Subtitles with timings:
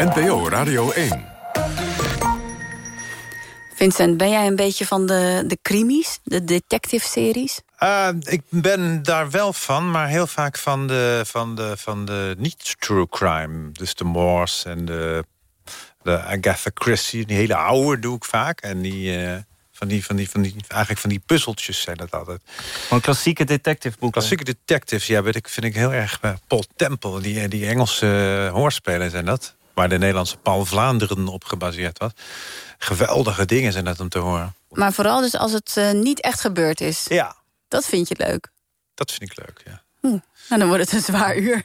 [0.00, 1.24] NPO Radio 1.
[3.74, 7.60] Vincent, ben jij een beetje van de, de crimies, de detective-series?
[7.82, 12.34] Uh, ik ben daar wel van, maar heel vaak van de, van de, van de
[12.38, 13.72] niet-true crime.
[13.72, 15.24] Dus de Moors en de,
[16.02, 17.26] de Agatha Christie.
[17.26, 18.60] Die hele oude doe ik vaak.
[18.60, 19.18] En die...
[19.18, 19.36] Uh,
[19.72, 22.40] van die, van die, van die, eigenlijk van die puzzeltjes zijn dat altijd.
[22.88, 24.18] Van klassieke detective boeken.
[24.18, 26.18] Klassieke detectives, ja, weet ik, vind ik heel erg...
[26.24, 28.06] Uh, Paul Temple, die, die Engelse
[28.46, 29.58] uh, hoorspelen zijn dat.
[29.80, 32.10] Waar de Nederlandse Paul Vlaanderen op gebaseerd was.
[32.78, 34.54] Geweldige dingen zijn dat om te horen.
[34.68, 37.06] Maar vooral dus als het uh, niet echt gebeurd is.
[37.08, 37.36] Ja.
[37.68, 38.48] Dat vind je leuk?
[38.94, 39.82] Dat vind ik leuk, ja.
[40.00, 40.06] Hm.
[40.48, 41.64] Nou, dan wordt het een zwaar uur.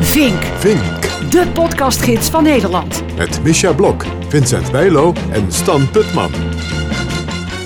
[0.00, 0.42] Vink.
[0.42, 1.02] Vink.
[1.30, 3.16] De podcastgids van Nederland.
[3.16, 6.32] Met Misha Blok, Vincent Bijlo en Stan Putman.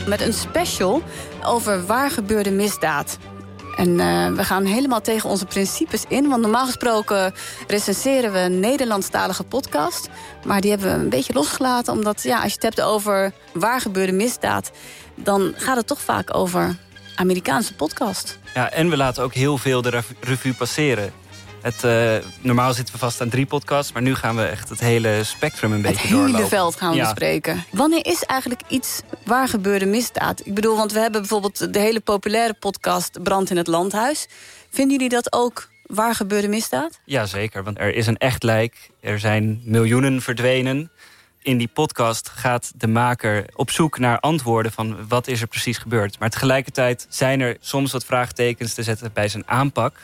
[0.06, 1.02] Met een special
[1.42, 3.18] over waar gebeurde misdaad.
[3.76, 6.28] En uh, we gaan helemaal tegen onze principes in.
[6.28, 7.34] Want normaal gesproken
[7.66, 10.08] recenseren we een Nederlandstalige podcast.
[10.44, 11.92] Maar die hebben we een beetje losgelaten.
[11.92, 14.70] Omdat ja, als je het hebt over waar gebeurde misdaad...
[15.14, 16.76] dan gaat het toch vaak over
[17.14, 18.38] Amerikaanse podcast.
[18.54, 21.12] Ja, en we laten ook heel veel de revue passeren.
[21.66, 24.80] Het, uh, normaal zitten we vast aan drie podcasts, maar nu gaan we echt het
[24.80, 26.26] hele spectrum een beetje doorlopen.
[26.26, 27.02] Het hele veld gaan we ja.
[27.02, 27.64] bespreken.
[27.70, 30.46] Wanneer is eigenlijk iets waar gebeurde misdaad?
[30.46, 34.28] Ik bedoel, want we hebben bijvoorbeeld de hele populaire podcast Brand in het Landhuis.
[34.70, 37.00] Vinden jullie dat ook waar gebeurde misdaad?
[37.04, 38.90] Jazeker, want er is een echt lijk.
[39.00, 40.90] Er zijn miljoenen verdwenen.
[41.42, 45.78] In die podcast gaat de maker op zoek naar antwoorden van wat is er precies
[45.78, 46.18] gebeurd.
[46.18, 49.98] Maar tegelijkertijd zijn er soms wat vraagtekens te zetten bij zijn aanpak.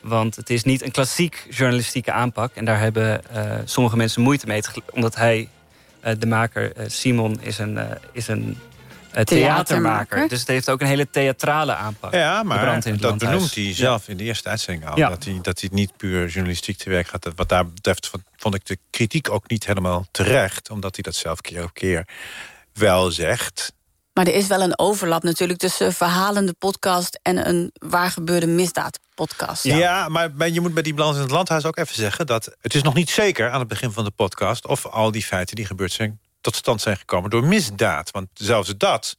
[0.00, 2.54] Want het is niet een klassiek journalistieke aanpak.
[2.54, 4.62] En daar hebben uh, sommige mensen moeite mee.
[4.92, 5.48] Omdat hij,
[6.04, 7.78] uh, de maker, uh, Simon, is een,
[8.12, 8.56] is een
[9.24, 9.26] theatermaker.
[9.26, 10.28] theatermaker.
[10.28, 12.14] Dus het heeft ook een hele theatrale aanpak.
[12.14, 14.12] Ja, maar dat benoemt hij zelf ja.
[14.12, 14.98] in de eerste uitzending al.
[14.98, 15.08] Ja.
[15.08, 17.28] Dat, hij, dat hij niet puur journalistiek te werk gaat.
[17.36, 20.70] Wat daar betreft vond ik de kritiek ook niet helemaal terecht.
[20.70, 22.08] Omdat hij dat zelf keer op keer
[22.72, 23.72] wel zegt.
[24.12, 27.18] Maar er is wel een overlap natuurlijk tussen verhalende podcast...
[27.22, 29.64] en een waar gebeurde misdaad podcast.
[29.64, 32.26] Ja, ja maar je moet bij die balans in het landhuis ook even zeggen...
[32.26, 34.66] dat het is nog niet zeker aan het begin van de podcast...
[34.66, 38.10] of al die feiten die gebeurd zijn tot stand zijn gekomen door misdaad.
[38.10, 39.16] Want zelfs dat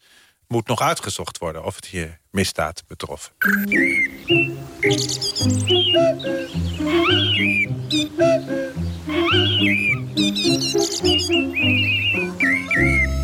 [0.47, 1.63] moet nog uitgezocht worden...
[1.63, 3.31] of het hier misdaad betrof.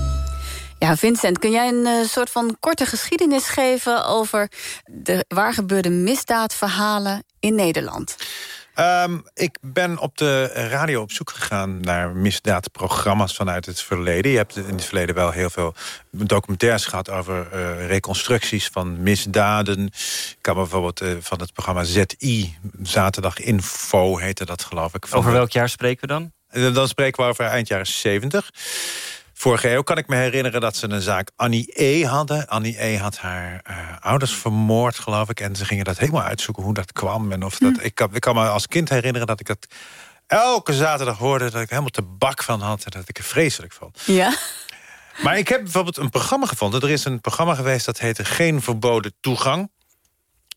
[0.85, 4.05] Ja, Vincent, kun jij een uh, soort van korte geschiedenis geven...
[4.05, 4.49] over
[4.85, 8.15] de waar gebeurde misdaadverhalen in Nederland?
[8.79, 14.31] Um, ik ben op de radio op zoek gegaan naar misdaadprogramma's vanuit het verleden.
[14.31, 15.73] Je hebt in het verleden wel heel veel
[16.11, 19.85] documentaires gehad over uh, reconstructies van misdaden.
[19.85, 25.07] Ik kan bijvoorbeeld uh, van het programma ZI, Zaterdag Info heette dat geloof ik.
[25.11, 26.31] Over welk jaar spreken we dan?
[26.73, 28.51] Dan spreken we over eind jaren 70.
[29.37, 32.03] Vorige eeuw kan ik me herinneren dat ze een zaak Annie E.
[32.03, 32.47] hadden.
[32.47, 32.97] Annie E.
[32.97, 35.39] had haar uh, ouders vermoord, geloof ik.
[35.39, 37.31] En ze gingen dat helemaal uitzoeken hoe dat kwam.
[37.31, 37.85] En of dat, hm.
[37.85, 39.67] ik, kan, ik kan me als kind herinneren dat ik dat
[40.27, 41.51] elke zaterdag hoorde...
[41.51, 44.01] dat ik helemaal te bak van had en dat ik het vreselijk vond.
[44.05, 44.37] Ja.
[45.23, 46.81] Maar ik heb bijvoorbeeld een programma gevonden.
[46.81, 49.69] Er is een programma geweest dat heette Geen Verboden Toegang.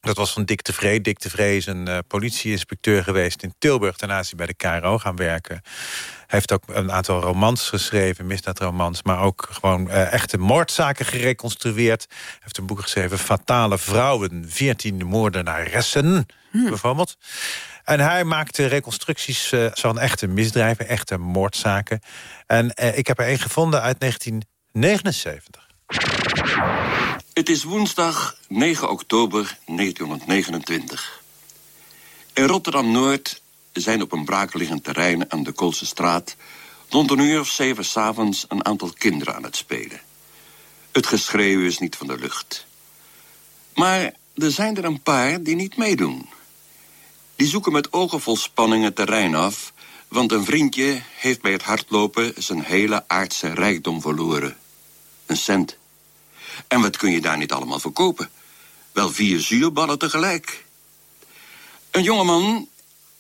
[0.01, 1.01] Dat was van Dick de Vree.
[1.01, 3.97] Dick de Vree is een uh, politieinspecteur geweest in Tilburg...
[3.97, 5.61] daarna is hij bij de KRO gaan werken.
[6.27, 9.03] Hij heeft ook een aantal romans geschreven, misdaadromans...
[9.03, 12.07] maar ook gewoon uh, echte moordzaken gereconstrueerd.
[12.09, 16.69] Hij heeft een boek geschreven, Fatale Vrouwen, 14 moordenaressen, hmm.
[16.69, 17.17] bijvoorbeeld.
[17.85, 22.01] En hij maakte reconstructies uh, van echte misdrijven, echte moordzaken.
[22.47, 25.68] En ik heb er een gevonden uit 1979.
[27.39, 31.23] Het is woensdag 9 oktober 1929.
[32.33, 36.37] In Rotterdam-Noord zijn op een braakliggend terrein aan de Koolse straat...
[36.89, 40.01] rond een uur of zeven s'avonds een aantal kinderen aan het spelen.
[40.93, 42.67] Het geschreeuw is niet van de lucht.
[43.75, 46.29] Maar er zijn er een paar die niet meedoen.
[47.37, 49.73] Die zoeken met ogen vol spanning het terrein af...
[50.09, 54.57] want een vriendje heeft bij het hardlopen zijn hele aardse rijkdom verloren.
[55.27, 55.79] Een cent.
[56.67, 58.31] En wat kun je daar niet allemaal verkopen?
[58.93, 60.65] Wel vier zuurballen tegelijk.
[61.91, 62.69] Een jongeman,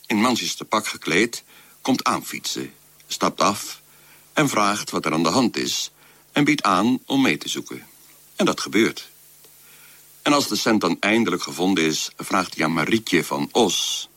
[0.06, 1.44] in mansjes te pak gekleed,
[1.81, 2.73] komt aanfietsen,
[3.06, 3.81] stapt af
[4.32, 5.90] en vraagt wat er aan de hand is
[6.32, 7.87] en biedt aan om mee te zoeken.
[8.37, 9.08] En dat gebeurt.
[10.23, 14.08] En als de cent dan eindelijk gevonden is, vraagt hij aan Marietje van Os,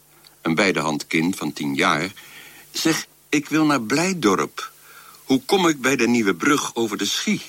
[0.42, 2.14] een beidehand kind van tien jaar,
[2.72, 4.72] zeg, ik wil naar Blijdorp.
[5.24, 7.42] Hoe kom ik bij de nieuwe brug over de Schie?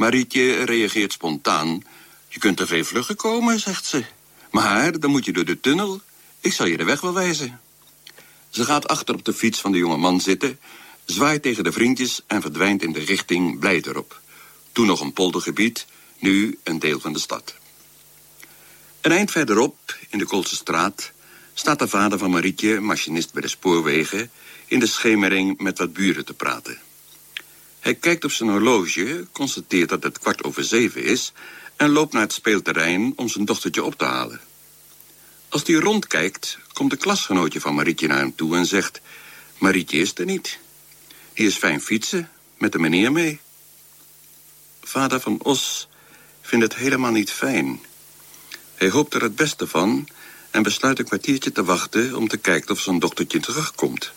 [0.00, 1.82] Marietje reageert spontaan.
[2.28, 4.04] Je kunt er veel vlugger komen, zegt ze.
[4.50, 6.00] Maar dan moet je door de tunnel.
[6.40, 7.60] Ik zal je de weg wel wijzen.
[8.50, 10.58] Ze gaat achter op de fiets van de jonge man zitten...
[11.04, 14.20] zwaait tegen de vriendjes en verdwijnt in de richting Blijderop.
[14.72, 15.86] Toen nog een poldergebied,
[16.18, 17.54] nu een deel van de stad.
[19.00, 21.12] Een eind verderop, in de Koolse straat...
[21.54, 24.30] staat de vader van Marietje, machinist bij de spoorwegen...
[24.66, 26.78] in de schemering met wat buren te praten.
[27.80, 31.32] Hij kijkt op zijn horloge, constateert dat het kwart over zeven is...
[31.76, 34.40] en loopt naar het speelterrein om zijn dochtertje op te halen.
[35.48, 39.00] Als hij rondkijkt, komt de klasgenootje van Marietje naar hem toe en zegt...
[39.58, 40.58] Marietje is er niet.
[41.34, 43.40] Die is fijn fietsen, met de meneer mee.
[44.82, 45.88] Vader van Os
[46.40, 47.80] vindt het helemaal niet fijn.
[48.74, 50.08] Hij hoopt er het beste van
[50.50, 52.14] en besluit een kwartiertje te wachten...
[52.14, 54.12] om te kijken of zijn dochtertje terugkomt.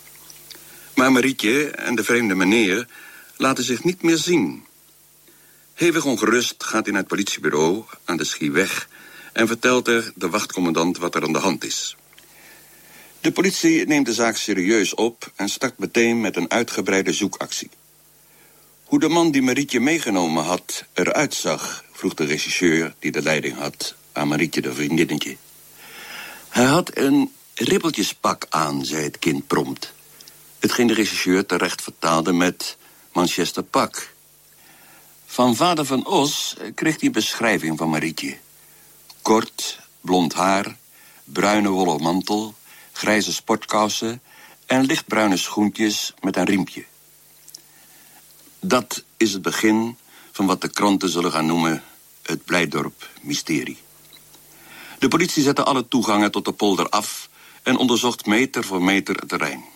[0.95, 2.87] Maar Marietje en de vreemde meneer
[3.37, 4.65] laten zich niet meer zien.
[5.73, 8.87] Hevig ongerust gaat hij naar het politiebureau aan de Schieweg...
[9.33, 11.95] en vertelt er de wachtcommandant wat er aan de hand is.
[13.21, 17.69] De politie neemt de zaak serieus op en start meteen met een uitgebreide zoekactie.
[18.83, 21.83] Hoe de man die Marietje meegenomen had eruit zag...
[21.91, 25.37] vroeg de regisseur die de leiding had aan Marietje de vriendinnetje.
[26.49, 29.93] Hij had een ribbeltjespak aan, zei het kind prompt.
[30.59, 32.77] Hetgeen de regisseur terecht vertaalde met
[33.13, 34.13] Manchester pak.
[35.25, 38.37] Van vader van Os kreeg hij beschrijving van Marietje.
[39.21, 40.77] Kort, blond haar,
[41.23, 42.53] bruine wollen mantel,
[42.91, 44.21] grijze sportkousen...
[44.65, 46.85] en lichtbruine schoentjes met een riempje.
[48.59, 49.97] Dat is het begin
[50.31, 51.83] van wat de kranten zullen gaan noemen...
[52.21, 53.77] het Blijdorp-mysterie.
[54.99, 57.29] De politie zette alle toegangen tot de polder af...
[57.63, 59.72] en onderzocht meter voor meter het terrein.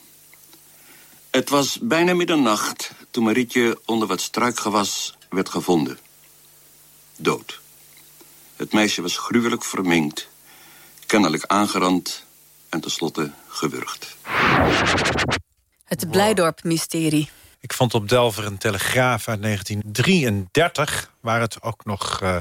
[1.37, 5.97] Het was bijna middernacht toen Marietje onder wat struikgewas werd gevonden.
[7.15, 7.59] Dood.
[8.55, 10.27] Het meisje was gruwelijk verminkt,
[11.05, 12.23] kennelijk aangerand
[12.69, 14.15] en tenslotte gewurgd.
[15.83, 17.29] Het Blijdorp-mysterie.
[17.59, 21.11] Ik vond op Delver een telegraaf uit 1933...
[21.19, 22.37] waar het ook nog uh,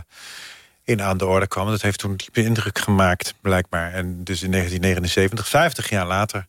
[0.84, 1.66] in aan de orde kwam.
[1.66, 3.92] Dat heeft toen diepe indruk gemaakt, blijkbaar.
[3.92, 6.46] En dus in 1979, 50 jaar later...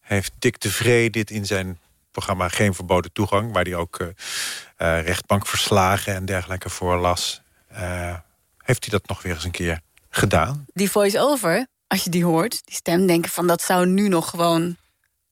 [0.00, 1.80] heeft Dick de Vree dit in zijn
[2.12, 3.52] programma Geen Verboden Toegang...
[3.52, 4.14] waar hij ook uh,
[4.76, 7.42] rechtbankverslagen en dergelijke voorlas...
[7.72, 8.14] Uh,
[8.58, 9.80] heeft hij dat nog weer eens een keer
[10.10, 10.64] gedaan.
[10.72, 13.06] Die voice-over, als je die hoort, die stem...
[13.06, 14.76] denken van dat zou nu nog gewoon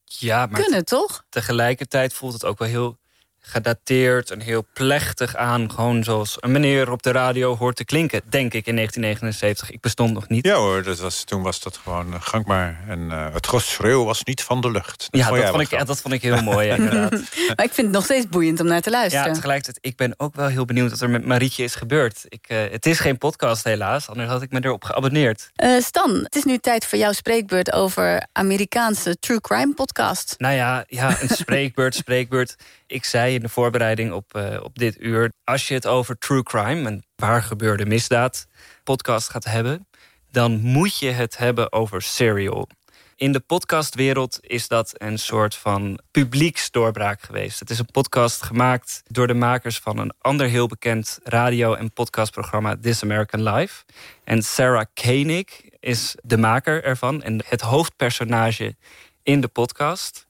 [0.03, 1.23] ja, maar kunnen, toch?
[1.29, 2.99] Tegelijkertijd voelt het ook wel heel
[3.41, 5.71] gedateerd en heel plechtig aan.
[5.71, 9.71] Gewoon zoals een meneer op de radio hoort te klinken, denk ik, in 1979.
[9.71, 10.45] Ik bestond nog niet.
[10.45, 12.83] Ja hoor, dat was, toen was dat gewoon uh, gangbaar.
[12.87, 15.07] En uh, het geschreeuw was niet van de lucht.
[15.09, 17.11] Dat ja, vond dat, vond ik, ja, dat vond ik heel mooi, inderdaad.
[17.55, 19.27] maar ik vind het nog steeds boeiend om naar te luisteren.
[19.27, 22.25] Ja, tegelijkertijd, ik ben ook wel heel benieuwd wat er met Marietje is gebeurd.
[22.27, 25.51] Ik, uh, het is geen podcast helaas, anders had ik me erop geabonneerd.
[25.79, 30.35] Stan, het is nu tijd voor jouw spreekbeurt over Amerikaanse true crime podcast.
[30.37, 32.55] Nou ja, ja een spreekbeurt, spreekbeurt
[32.91, 35.31] ik zei in de voorbereiding op, uh, op dit uur...
[35.43, 38.47] als je het over true crime, een waar gebeurde misdaad...
[38.83, 39.87] podcast gaat hebben,
[40.31, 42.69] dan moet je het hebben over Serial.
[43.15, 47.59] In de podcastwereld is dat een soort van publieksdoorbraak geweest.
[47.59, 51.93] Het is een podcast gemaakt door de makers van een ander heel bekend radio- en
[51.93, 53.83] podcastprogramma This American Life.
[54.23, 58.75] En Sarah Koenig is de maker ervan en het hoofdpersonage
[59.23, 60.27] in de podcast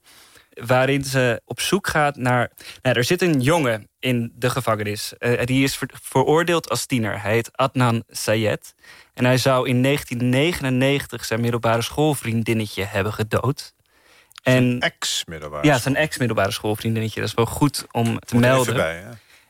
[0.66, 2.50] waarin ze op zoek gaat naar...
[2.82, 5.12] Nou, er zit een jongen in de gevangenis.
[5.18, 7.22] Uh, die is veroordeeld als tiener.
[7.22, 8.74] Hij heet Adnan Sayed.
[9.14, 13.74] En hij zou in 1999 zijn middelbare schoolvriendinnetje hebben gedood.
[14.42, 17.20] En, ex-middelbare Ja, zijn ex-middelbare schoolvriendinnetje.
[17.20, 18.74] Dat is wel goed om te melden.
[18.74, 19.04] Bij,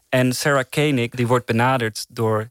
[0.09, 2.51] en Sarah Koenig die wordt benaderd door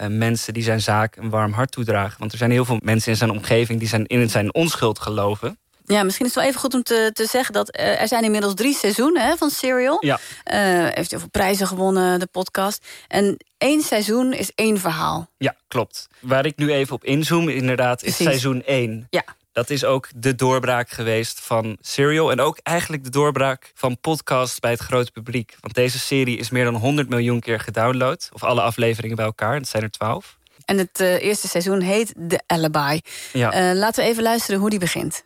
[0.00, 2.18] uh, mensen die zijn zaak een warm hart toedragen.
[2.18, 3.78] Want er zijn heel veel mensen in zijn omgeving...
[3.78, 5.58] die zijn in zijn onschuld geloven.
[5.90, 8.24] Ja, misschien is het wel even goed om te, te zeggen dat uh, er zijn
[8.24, 9.96] inmiddels drie seizoenen hè, van Serial.
[10.00, 10.18] Ja.
[10.52, 12.86] Uh, heeft heel veel prijzen gewonnen, de podcast.
[13.08, 15.30] En één seizoen is één verhaal.
[15.38, 16.08] Ja, klopt.
[16.20, 19.06] Waar ik nu even op inzoom, inderdaad, is seizoen 1.
[19.10, 19.24] Ja.
[19.52, 22.30] Dat is ook de doorbraak geweest van Serial.
[22.30, 25.56] En ook eigenlijk de doorbraak van podcasts bij het grote publiek.
[25.60, 28.28] Want deze serie is meer dan 100 miljoen keer gedownload.
[28.32, 30.38] Of alle afleveringen bij elkaar, het zijn er 12.
[30.64, 33.00] En het uh, eerste seizoen heet The Alibi.
[33.32, 33.74] Ja.
[33.74, 35.24] laten we even luisteren hoe die begint.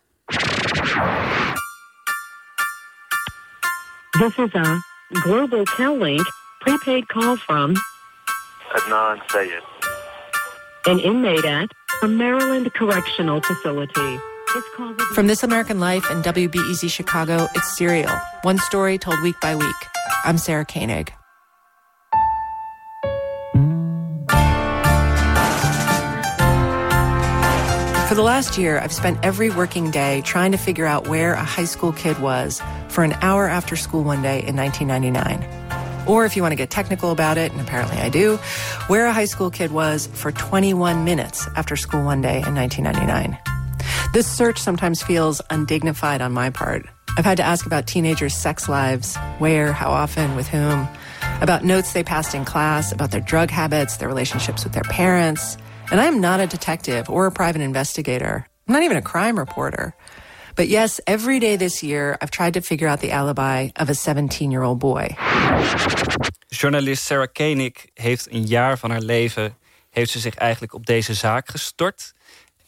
[4.19, 4.81] This is a
[5.23, 6.23] Global Tel-Link
[6.61, 7.75] prepaid call from
[8.73, 9.62] Adnan Sayed,
[10.87, 11.71] an inmate at
[12.03, 14.19] a Maryland Correctional Facility.
[15.14, 18.12] From This American Life and WBEZ Chicago, it's Serial,
[18.43, 19.75] one story told week by week.
[20.25, 21.12] I'm Sarah Koenig.
[28.14, 31.42] For the last year, I've spent every working day trying to figure out where a
[31.42, 36.06] high school kid was for an hour after school one day in 1999.
[36.06, 38.37] Or if you want to get technical about it, and apparently I do,
[38.87, 43.37] where a high school kid was for 21 minutes after school one day in 1999.
[44.12, 46.87] This search sometimes feels undignified on my part.
[47.18, 50.87] I've had to ask about teenagers' sex lives, where, how often, with whom,
[51.40, 55.56] about notes they passed in class, about their drug habits, their relationships with their parents.
[55.91, 58.47] And I am not a detective or a private investigator.
[58.67, 59.95] I'm not even a crime reporter.
[60.57, 63.95] But yes, every day this year, I've tried to figure out the alibi of a
[63.95, 65.17] 17 year old boy.
[66.49, 69.57] Journalist Sarah Koenig heeft een jaar van haar leven...
[69.91, 72.12] heeft ze zich eigenlijk op deze zaak gestort.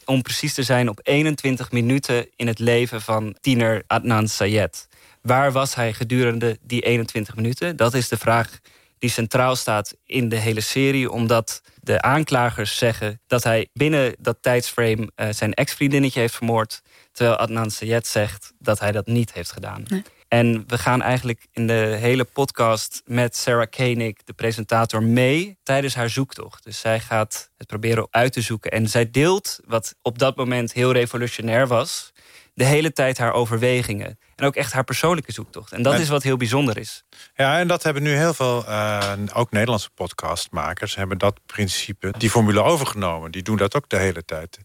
[0.04, 4.88] Om precies te zijn op 21 minuten in het leven van tiener Adnan Sayed.
[5.22, 7.76] Waar was hij gedurende die 21 minuten?
[7.76, 8.58] Dat is de vraag
[8.98, 11.10] die centraal staat in de hele serie...
[11.10, 15.10] omdat de aanklagers zeggen dat hij binnen dat tijdsframe...
[15.16, 16.82] Uh, zijn ex-vriendinnetje heeft vermoord...
[17.12, 19.84] terwijl Adnan Sayed zegt dat hij dat niet heeft gedaan.
[19.88, 20.02] Nee.
[20.28, 25.94] En we gaan eigenlijk in de hele podcast met Sarah Koenig, de presentator, mee tijdens
[25.94, 26.64] haar zoektocht.
[26.64, 28.70] Dus zij gaat het proberen uit te zoeken.
[28.70, 32.12] En zij deelt, wat op dat moment heel revolutionair was,
[32.56, 34.18] de hele tijd haar overwegingen.
[34.36, 35.72] En ook echt haar persoonlijke zoektocht.
[35.72, 37.04] En dat is wat heel bijzonder is.
[37.34, 40.94] Ja, en dat hebben nu heel veel, uh, ook Nederlandse podcastmakers...
[40.94, 43.30] hebben dat principe, die formule overgenomen.
[43.30, 44.58] Die doen dat ook de hele tijd.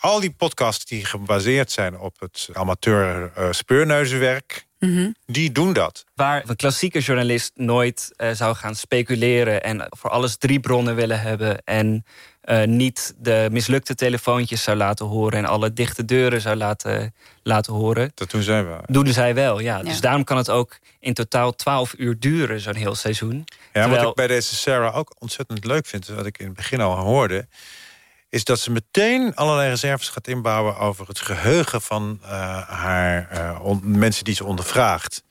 [0.00, 4.66] Al die podcasts die gebaseerd zijn op het amateur uh, speurneuzenwerk...
[4.78, 6.04] Mm Die doen dat.
[6.14, 9.62] Waar een klassieke journalist nooit uh, zou gaan speculeren...
[9.62, 11.64] en voor alles drie bronnen willen hebben...
[11.64, 12.04] en
[12.44, 15.38] uh, niet de mislukte telefoontjes zou laten horen...
[15.38, 18.12] en alle dichte deuren zou laten, laten horen.
[18.14, 18.80] Dat doen zij wel.
[18.86, 19.76] Doen zij wel, ja.
[19.76, 19.82] ja.
[19.82, 23.36] Dus daarom kan het ook in totaal 12 uur duren, zo'n heel seizoen.
[23.36, 24.00] Ja, Terwijl...
[24.00, 26.06] wat ik bij deze Sarah ook ontzettend leuk vind...
[26.06, 27.46] wat ik in het begin al hoorde
[28.28, 30.76] is dat ze meteen allerlei reserves gaat inbouwen...
[30.76, 32.28] over het geheugen van uh,
[32.68, 35.22] haar uh, mensen die ze ondervraagt.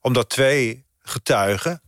[0.00, 1.82] Omdat twee getuigen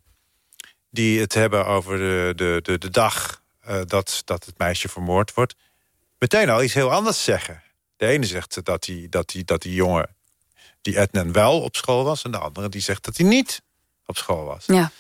[0.91, 3.45] die het hebben over de, de, de, de dag...
[3.69, 5.55] Uh, dat, dat het meisje vermoord wordt...
[6.19, 7.63] meteen al iets heel anders zeggen.
[7.97, 10.17] De ene zegt dat die, dat die, dat die jongen,
[10.83, 12.23] die Ednan, wel op school was...
[12.23, 13.63] en de andere die zegt dat hij niet
[14.07, 14.65] op school was.
[14.67, 14.91] Ja.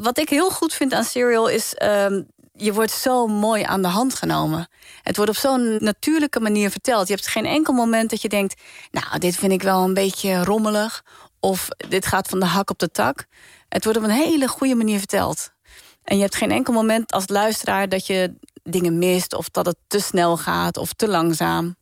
[0.00, 1.74] Wat ik heel goed vind aan Serial is...
[1.82, 4.68] Um, je wordt zo mooi aan de hand genomen.
[5.02, 7.08] Het wordt op zo'n natuurlijke manier verteld.
[7.08, 8.60] Je hebt geen enkel moment dat je denkt...
[8.90, 11.04] nou, dit vind ik wel een beetje rommelig...
[11.40, 13.26] of dit gaat van de hak op de tak.
[13.68, 15.51] Het wordt op een hele goede manier verteld.
[16.04, 17.88] En je hebt geen enkel moment als luisteraar...
[17.88, 21.76] dat je dingen mist of dat het te snel gaat of te langzaam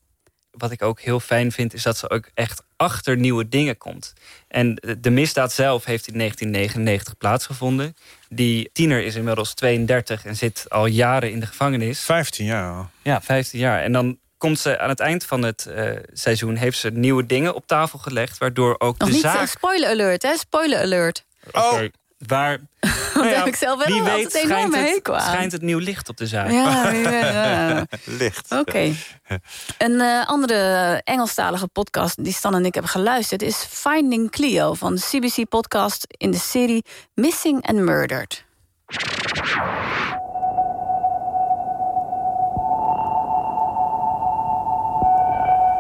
[0.50, 4.12] wat ik ook heel fijn vind, is dat ze ook echt achter nieuwe dingen komt.
[4.48, 7.94] En de misdaad zelf heeft in 1999 plaatsgevonden.
[8.28, 12.00] Die tiener is inmiddels 32 en zit al jaren in de gevangenis.
[12.00, 12.90] 15 jaar al.
[13.02, 13.82] Ja, 15 jaar.
[13.82, 16.56] En dan komt ze aan het eind van het uh, seizoen...
[16.56, 18.38] heeft ze nieuwe dingen op tafel gelegd...
[18.38, 19.48] waardoor ook Nog de niet zaak...
[19.48, 20.36] spoiler alert, hè?
[20.36, 21.24] Spoiler alert.
[21.52, 21.80] Oh,
[22.26, 22.58] Waar,
[23.14, 24.32] nou ja, heb ik zelf wel wie weet
[24.72, 25.32] hekel aan.
[25.32, 26.50] schijnt het nieuw licht op de zaak.
[26.50, 27.86] Ja, ja.
[28.04, 28.52] licht.
[28.52, 28.60] Oké.
[28.60, 28.96] Okay.
[29.78, 33.42] Een uh, andere Engelstalige podcast die Stan en ik hebben geluisterd...
[33.42, 36.84] is Finding Cleo van de CBC podcast in de serie
[37.14, 38.44] Missing and Murdered.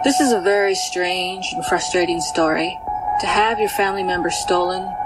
[0.02, 2.78] This is a very strange and frustrating story.
[3.18, 4.96] To have your family member stolen,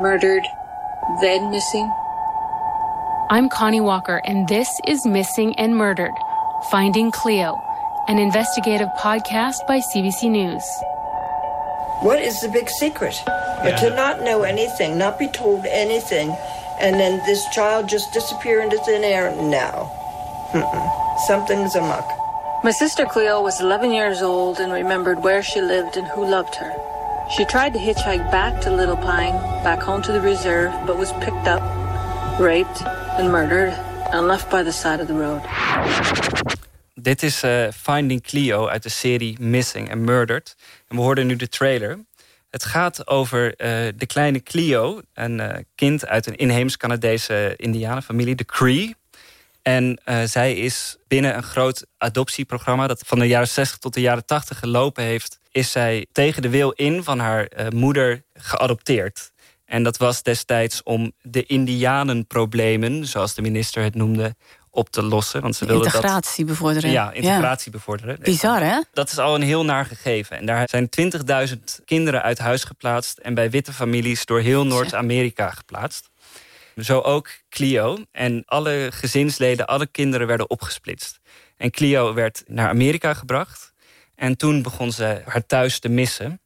[0.00, 0.48] murdered,
[1.20, 1.92] then missing.
[3.30, 6.14] I'm Connie Walker, and this is Missing and Murdered
[6.70, 7.62] Finding Cleo,
[8.08, 10.64] an investigative podcast by CBC News.
[12.00, 13.14] What is the big secret?
[13.26, 13.76] Yeah.
[13.76, 16.36] To not know anything, not be told anything,
[16.80, 19.90] and then this child just disappear into thin air now.
[20.52, 21.18] Mm-mm.
[21.26, 22.06] Something's amok.
[22.64, 26.56] My sister Cleo was 11 years old and remembered where she lived and who loved
[26.56, 26.95] her.
[27.28, 31.12] She tried to hitchhike back to Little Pine, back home to the reserve, but was
[31.12, 31.62] picked up,
[32.38, 32.82] raped
[33.18, 33.72] and murdered
[34.12, 35.40] and left by the side of the road.
[36.94, 40.56] Dit is uh, Finding Cleo uit de serie Missing and Murdered.
[40.88, 41.98] En we hoorden nu de trailer.
[42.50, 43.54] Het gaat over uh,
[43.96, 48.94] de kleine Cleo, een uh, kind uit een inheems-Canadese indianenfamilie, de Cree.
[49.66, 52.86] En uh, zij is binnen een groot adoptieprogramma...
[52.86, 55.38] dat van de jaren 60 tot de jaren 80 gelopen heeft...
[55.50, 59.32] is zij tegen de wil in van haar uh, moeder geadopteerd.
[59.64, 63.06] En dat was destijds om de indianenproblemen...
[63.06, 64.36] zoals de minister het noemde,
[64.70, 65.40] op te lossen.
[65.40, 66.90] Want ze wilde integratie dat, bevorderen.
[66.90, 67.78] Ja, integratie ja.
[67.78, 68.18] bevorderen.
[68.22, 68.80] Bizar, hè?
[68.92, 70.36] Dat is al een heel naar gegeven.
[70.36, 70.88] En daar zijn
[71.48, 73.18] 20.000 kinderen uit huis geplaatst...
[73.18, 76.10] en bij witte families door heel Noord-Amerika geplaatst.
[76.82, 77.98] Zo ook Clio.
[78.12, 81.20] En alle gezinsleden, alle kinderen werden opgesplitst.
[81.56, 83.72] En Clio werd naar Amerika gebracht.
[84.14, 86.40] En toen begon ze haar thuis te missen.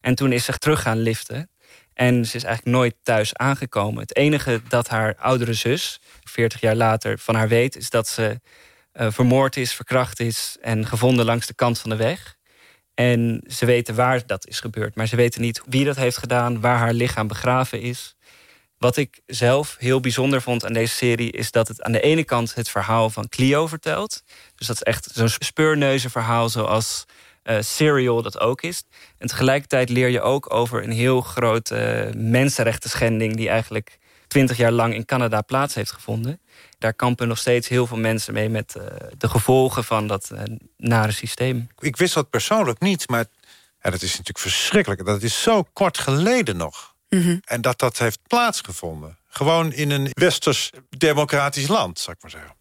[0.00, 1.50] En toen is ze terug gaan liften.
[1.94, 4.00] En ze is eigenlijk nooit thuis aangekomen.
[4.00, 7.76] Het enige dat haar oudere zus, 40 jaar later, van haar weet...
[7.76, 8.40] is dat ze
[8.92, 12.36] uh, vermoord is, verkracht is en gevonden langs de kant van de weg.
[12.94, 14.94] En ze weten waar dat is gebeurd.
[14.94, 18.16] Maar ze weten niet wie dat heeft gedaan, waar haar lichaam begraven is.
[18.80, 21.32] Wat ik zelf heel bijzonder vond aan deze serie...
[21.32, 24.22] is dat het aan de ene kant het verhaal van Clio vertelt.
[24.54, 27.04] Dus dat is echt zo'n speurneuzenverhaal zoals
[27.44, 28.82] uh, Serial dat ook is.
[29.18, 33.36] En tegelijkertijd leer je ook over een heel grote uh, mensenrechten schending...
[33.36, 36.40] die eigenlijk twintig jaar lang in Canada plaats heeft gevonden.
[36.78, 38.48] Daar kampen nog steeds heel veel mensen mee...
[38.48, 38.84] met uh,
[39.18, 40.30] de gevolgen van dat
[40.76, 41.68] nare systeem.
[41.78, 43.24] Ik wist dat persoonlijk niet, maar
[43.82, 45.04] ja, dat is natuurlijk verschrikkelijk.
[45.04, 46.89] Dat is zo kort geleden nog.
[47.10, 47.40] Mm -hmm.
[47.44, 49.18] En dat dat heeft plaatsgevonden.
[49.26, 52.56] Gewoon in een westers democratisch land, zou ik maar zeggen.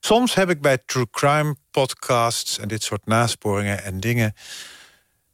[0.00, 4.34] Soms heb ik bij true crime podcasts en dit soort nasporingen en dingen...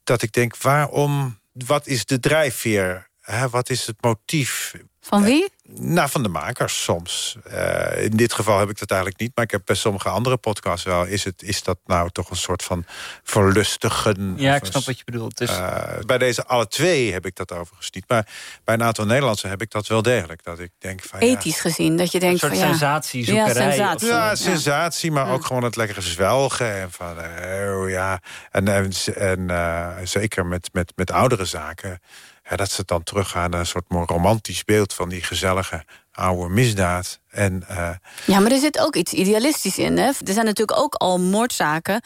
[0.05, 3.09] dat ik denk, waarom, wat is de drijfveer?
[3.21, 4.75] Hè, wat is het motief?
[5.01, 5.49] Van wie?
[5.69, 7.37] Nou, van de makers soms.
[7.53, 9.33] Uh, in dit geval heb ik dat eigenlijk niet.
[9.35, 11.05] Maar ik heb bij sommige andere podcasts wel.
[11.05, 12.85] Is, het, is dat nou toch een soort van
[13.23, 14.35] verlustigen?
[14.37, 15.37] Ja, ik snap wat je bedoelt.
[15.39, 15.51] Dus...
[15.51, 18.05] Uh, bij deze alle twee heb ik dat overigens niet.
[18.09, 18.29] Maar
[18.65, 20.45] bij een aantal Nederlandse heb ik dat wel degelijk.
[20.45, 22.77] Dat ik denk van, Ethisch ja, gezien, dat je denkt een soort van ja...
[22.77, 23.65] sensatiezoekerij.
[23.65, 24.09] Ja, sensatie.
[24.09, 25.33] Ja, sensatie, maar ja.
[25.33, 26.75] ook gewoon het lekkere zwelgen.
[26.81, 28.21] En van, oh ja.
[28.51, 32.01] En, en, en uh, zeker met, met, met oudere zaken...
[32.49, 34.93] Ja, dat ze dan teruggaan naar een soort romantisch beeld...
[34.93, 37.21] van die gezellige oude misdaad.
[37.29, 37.91] En, uh...
[38.27, 39.99] Ja, maar er zit ook iets idealistisch in.
[39.99, 40.07] Hè?
[40.07, 42.01] Er zijn natuurlijk ook al moordzaken.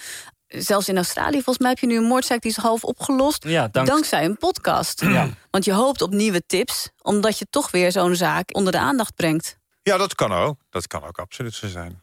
[0.49, 2.41] Zelfs in Australië, volgens mij heb je nu een moordzaak...
[2.41, 3.87] die is half opgelost, ja, dank...
[3.87, 5.01] dankzij een podcast.
[5.01, 5.29] Ja.
[5.51, 6.89] Want je hoopt op nieuwe tips...
[7.03, 9.59] omdat je toch weer zo'n zaak onder de aandacht brengt.
[9.83, 10.59] Ja, dat kan ook.
[10.71, 12.03] Dat kan ook absoluut zo zijn.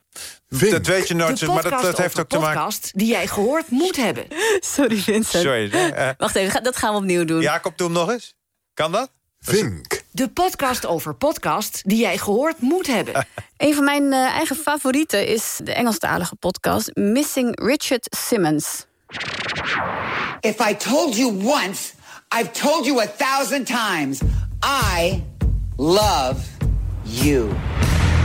[0.50, 0.72] Vink.
[0.72, 2.62] Dat weet je nooit, de maar dat, dat heeft ook te maken...
[2.62, 4.26] podcast die jij gehoord moet hebben.
[4.76, 5.44] Sorry, Vincent.
[5.44, 5.70] Sorry.
[5.74, 7.42] Uh, Wacht even, dat gaan we opnieuw doen.
[7.42, 8.36] Jacob, doe hem nog eens.
[8.74, 9.12] Kan dat?
[9.40, 10.02] Vink.
[10.12, 13.28] De podcast over podcast die jij gehoord moet hebben.
[13.58, 16.96] Een van mijn uh, eigen favorieten is de Engelstalige podcast...
[16.96, 18.86] Missing Richard Simmons.
[20.40, 21.94] If I told you once,
[22.40, 24.20] I've told you a thousand times.
[24.64, 25.24] I
[25.76, 26.42] love
[27.04, 27.50] you.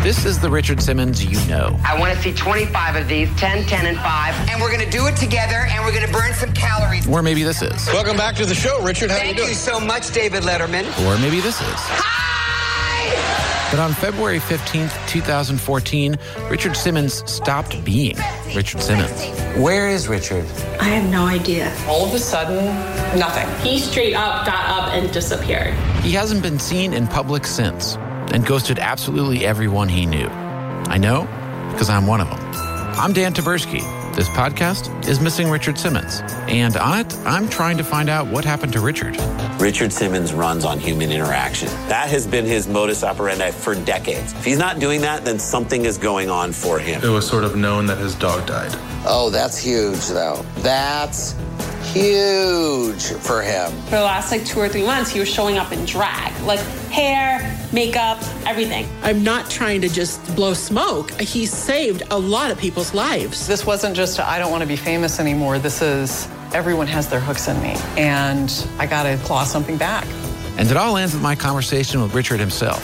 [0.02, 1.78] This is the Richard Simmons you know.
[1.84, 4.48] I want to see 25 of these 10, 10, and 5.
[4.50, 7.06] And we're going to do it together and we're going to burn some calories.
[7.06, 7.86] Or maybe this is.
[7.86, 9.12] Welcome back to the show, Richard.
[9.12, 9.56] How Thank you you, doing?
[9.56, 10.86] so much, David Letterman.
[11.06, 11.76] Or maybe this is.
[11.76, 13.70] Hi!
[13.70, 16.18] But on February 15th, 2014,
[16.50, 18.16] Richard Simmons stopped being
[18.56, 19.24] Richard Simmons.
[19.56, 20.44] Where is Richard?
[20.80, 21.72] I have no idea.
[21.86, 22.64] All of a sudden,
[23.16, 23.48] nothing.
[23.64, 25.74] He straight up got up and disappeared.
[26.02, 27.96] He hasn't been seen in public since
[28.32, 30.26] and ghosted absolutely everyone he knew.
[30.26, 31.22] I know
[31.72, 32.38] because I'm one of them.
[32.98, 33.80] I'm Dan Taberski.
[34.14, 36.20] This podcast is Missing Richard Simmons.
[36.46, 39.16] And on it, I'm trying to find out what happened to Richard.
[39.58, 41.68] Richard Simmons runs on human interaction.
[41.88, 44.34] That has been his modus operandi for decades.
[44.34, 47.02] If he's not doing that, then something is going on for him.
[47.02, 48.70] It was sort of known that his dog died.
[49.06, 50.44] Oh, that's huge, though.
[50.58, 51.34] That's
[51.92, 53.70] huge for him.
[53.84, 56.60] For the last like two or three months, he was showing up in drag, like
[56.90, 58.88] hair, makeup, everything.
[59.02, 61.10] I'm not trying to just blow smoke.
[61.20, 63.46] He saved a lot of people's lives.
[63.46, 65.58] This wasn't just I don't want to be famous anymore.
[65.58, 70.06] This is everyone has their hooks in me, and I got to claw something back.
[70.58, 72.82] And it all ends with my conversation with Richard himself.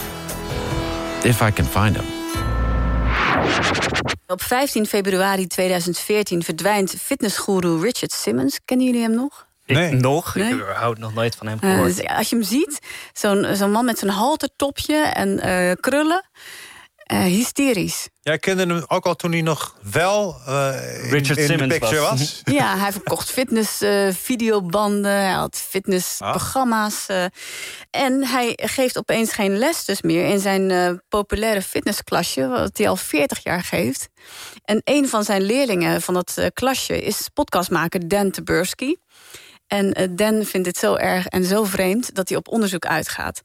[1.24, 2.06] If I can find him.
[4.30, 8.58] Op 15 februari 2014 verdwijnt fitnessguru Richard Simmons.
[8.64, 9.46] Kennen jullie hem nog?
[9.66, 9.92] Nee.
[9.92, 10.34] Ik nog?
[10.34, 10.54] Nee?
[10.54, 11.96] Ik heb nog nooit van hem Uh, gehoord.
[11.96, 12.78] dus als je hem ziet,
[13.12, 16.28] zo'n zo'n man met zo'n haltertopje en eh, krullen.
[17.08, 18.08] Eh, hysterisch.
[18.20, 21.78] Jij kende hem ook al toen hij nog wel uh, in, Richard in Simmons de
[21.78, 22.10] picture was.
[22.10, 22.40] was.
[22.54, 27.06] Ja, hij verkocht fitness eh, videobanden, hij had fitnessprogramma's.
[27.08, 27.24] eh,
[27.90, 32.46] en hij geeft opeens geen les dus meer in zijn eh, populaire fitnessklasje...
[32.48, 34.08] wat hij al 40 jaar geeft.
[34.64, 38.96] En een van zijn leerlingen van dat eh, klasje is podcastmaker Dan Taberski.
[39.66, 43.40] En eh, Dan vindt dit zo erg en zo vreemd dat hij op onderzoek uitgaat.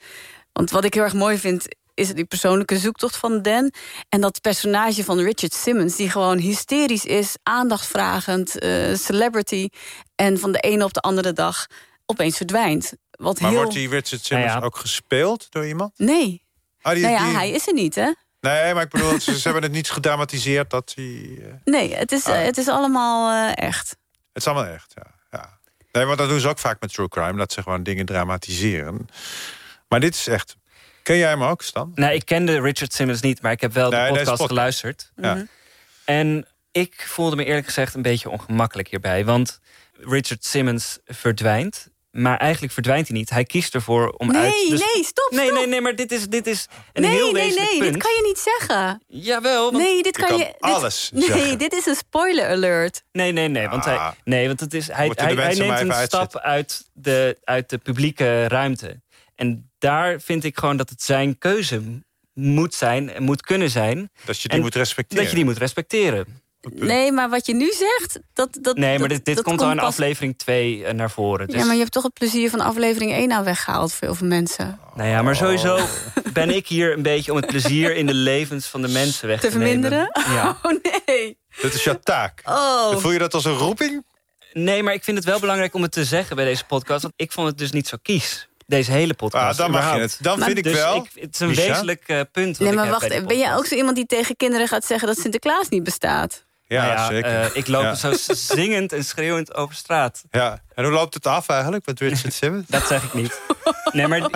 [0.54, 3.72] Want wat ik heel erg mooi vind is die persoonlijke zoektocht van Dan.
[4.10, 9.68] En dat personage van Richard Simmons, die gewoon hysterisch is, aandachtvragend, eh, celebrity.
[10.16, 11.66] En van de ene op de andere dag
[12.06, 12.94] opeens verdwijnt.
[13.12, 13.60] Wat Maar heel...
[13.60, 14.66] wordt die Richard Simmons Nou ja.
[14.66, 15.92] ook gespeeld door iemand?
[16.00, 16.42] Nee.
[16.82, 18.12] Ah, die, nou ja, die- hij is er niet, hè?
[18.42, 21.38] Nee, maar ik bedoel, ze, ze hebben het niet gedramatiseerd dat hij...
[21.42, 22.40] eh, Nee, het is, Ah.
[22.40, 23.90] eh, het is allemaal eh, echt.
[23.90, 25.06] Het is allemaal echt, ja.
[25.32, 25.58] ja.
[25.92, 27.38] Nee, want dat doen ze ook vaak met true crime.
[27.38, 29.08] Dat ze gewoon dingen dramatiseren.
[29.88, 30.56] Maar dit is echt...
[31.04, 31.92] Ken jij hem ook, Stan?
[31.96, 34.50] Nou, ik kende Richard Simmons niet, maar ik heb wel Nee, de podcast podcast.
[34.50, 35.12] geluisterd.
[35.16, 35.34] Ja.
[35.34, 35.44] Mhm.
[36.06, 39.26] En Ik voelde me eerlijk gezegd een beetje ongemakkelijk hierbij.
[39.26, 39.60] Want
[40.00, 41.88] Richard Simmons verdwijnt.
[42.12, 43.30] Maar eigenlijk verdwijnt hij niet.
[43.30, 44.70] Hij kiest ervoor om nee, uit...
[44.70, 45.58] dus- nee, stop, Nee, stop.
[45.58, 47.94] nee, nee, maar dit is, dit is een nee, heel nee, nee, punt.
[47.94, 49.04] dit kan je niet zeggen.
[49.08, 49.72] Jawel.
[49.72, 50.44] Want Nee, dit Je kan, je.
[50.44, 53.04] dit- alles nee, dit is een spoiler alert.
[53.12, 53.68] Nee, nee, nee.
[53.68, 54.06] Want, Ah.
[54.06, 58.48] hij, nee, want het is, hij, hij, neemt een stap uit de, uit de publieke
[58.48, 59.02] ruimte.
[59.36, 61.82] En daar vind ik gewoon dat het zijn keuze
[62.34, 64.10] moet zijn en moet kunnen zijn.
[64.26, 65.24] Dat je die En moet respecteren.
[65.24, 66.42] Dat je die moet respecteren.
[66.74, 68.58] Nee, maar wat je nu zegt, dat.
[68.62, 71.48] dat Nee, maar dit, dit dat komt al in pas- aflevering 2 naar voren.
[71.48, 74.16] Dus, Ja, maar je hebt toch het plezier van aflevering 1 nou weggehaald voor heel
[74.16, 74.80] veel mensen.
[74.96, 75.84] Nou ja, maar sowieso Oh.
[76.34, 79.40] ben ik hier een beetje om het plezier in de levens van de mensen weg
[79.40, 80.10] te, Te verminderen?
[80.14, 80.34] nemen.
[80.34, 80.58] Ja.
[80.64, 80.72] Oh
[81.06, 81.38] nee.
[81.62, 82.42] Dat is jouw taak.
[82.46, 82.96] Oh.
[82.98, 84.06] Voel je dat als een roeping?
[84.54, 87.02] Nee, maar ik vind het wel belangrijk om het te zeggen bij deze podcast.
[87.02, 88.48] Want ik vond het dus niet zo kies.
[88.66, 89.52] Deze hele podcast.
[89.52, 90.18] Ah, dan mag je het.
[90.22, 91.68] Dan vind ik dus wel, Ik, het is een Misha.
[91.68, 92.58] wezenlijk eh, punt.
[92.58, 94.86] wat Nee, ik maar heb wacht, ben jij ook zo iemand die tegen kinderen gaat
[94.86, 96.44] zeggen dat Sinterklaas niet bestaat?
[96.68, 97.42] Ja, Nou ja, zeker.
[97.42, 97.96] eh, ik loop Ja.
[97.96, 100.24] zo zingend en schreeuwend over straat.
[100.32, 100.62] Ja.
[100.76, 102.66] En hoe loopt het af eigenlijk met Richard Simmons?
[102.68, 103.42] Dat zeg ik niet.
[103.92, 104.30] Nee, maar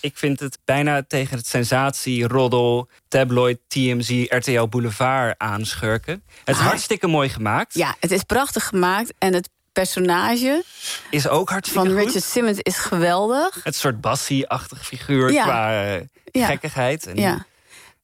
[0.00, 6.22] ik vind het bijna tegen het sensatie, roddel, tabloid, TMZ, RTL Boulevard aanschurken.
[6.44, 6.66] Het is Ah.
[6.66, 7.74] hartstikke mooi gemaakt.
[7.74, 9.48] Ja, het is prachtig gemaakt en het
[9.80, 10.64] personage
[11.10, 12.04] Is ook hartstikke van goed.
[12.04, 13.60] Richard Simmons is geweldig.
[13.64, 15.42] Het soort Bassie-achtig figuur Ja.
[15.44, 16.46] qua eh, Ja.
[16.46, 17.06] gekkigheid.
[17.06, 17.46] En Ja.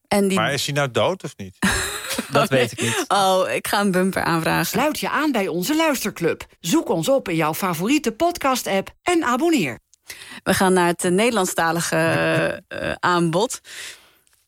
[0.09, 0.39] En die...
[0.39, 1.57] Maar is hij nou dood of niet?
[2.31, 3.05] Dat weet ik niet.
[3.09, 4.67] Oh, ik ga een bumper aanvragen.
[4.67, 6.45] Sluit je aan bij onze luisterclub.
[6.61, 9.79] Zoek ons op in jouw favoriete podcast-app en abonneer.
[10.43, 13.61] We gaan naar het Nederlandstalige eh, eh, aanbod.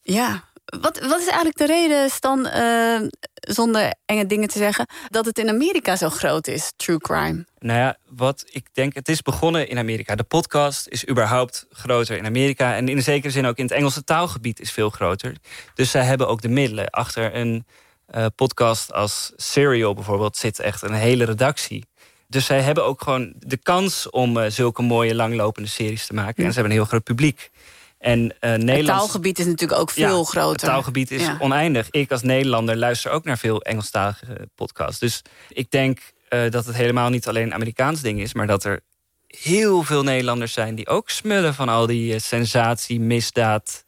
[0.03, 3.01] Ja, wat, wat is eigenlijk de reden, Stan, eh,
[3.33, 4.87] zonder enge dingen te zeggen...
[5.09, 7.45] dat het in Amerika zo groot is, true crime?
[7.59, 10.15] Nou ja, wat ik denk, het is begonnen in Amerika.
[10.15, 12.77] De podcast is überhaupt groter in Amerika.
[12.77, 15.35] En in zekere zin ook in het Engelse taalgebied is veel groter.
[15.75, 16.91] Dus zij hebben ook de middelen.
[16.91, 17.65] Achter een
[18.07, 21.87] eh, podcast als Serial bijvoorbeeld zit echt een hele redactie.
[22.29, 26.45] Dus zij hebben ook gewoon de kans om eh, zulke mooie langlopende series te maken.
[26.45, 27.51] En ze hebben een heel groot publiek.
[27.99, 30.51] En eh Het taalgebied is natuurlijk ook veel Ja, groter.
[30.51, 31.37] Het taalgebied is Ja.
[31.39, 31.89] oneindig.
[31.91, 34.99] Ik als Nederlander luister ook naar veel Engelstalige podcasts.
[35.01, 38.35] Dus ik denk eh, dat het helemaal niet alleen een Amerikaans ding is...
[38.35, 38.81] maar dat er
[39.27, 41.55] heel veel Nederlanders zijn die ook smullen...
[41.55, 43.85] van al die eh, sensatie, misdaad,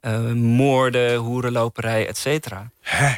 [0.00, 2.70] eh, moorden, hoerenloperij, et cetera.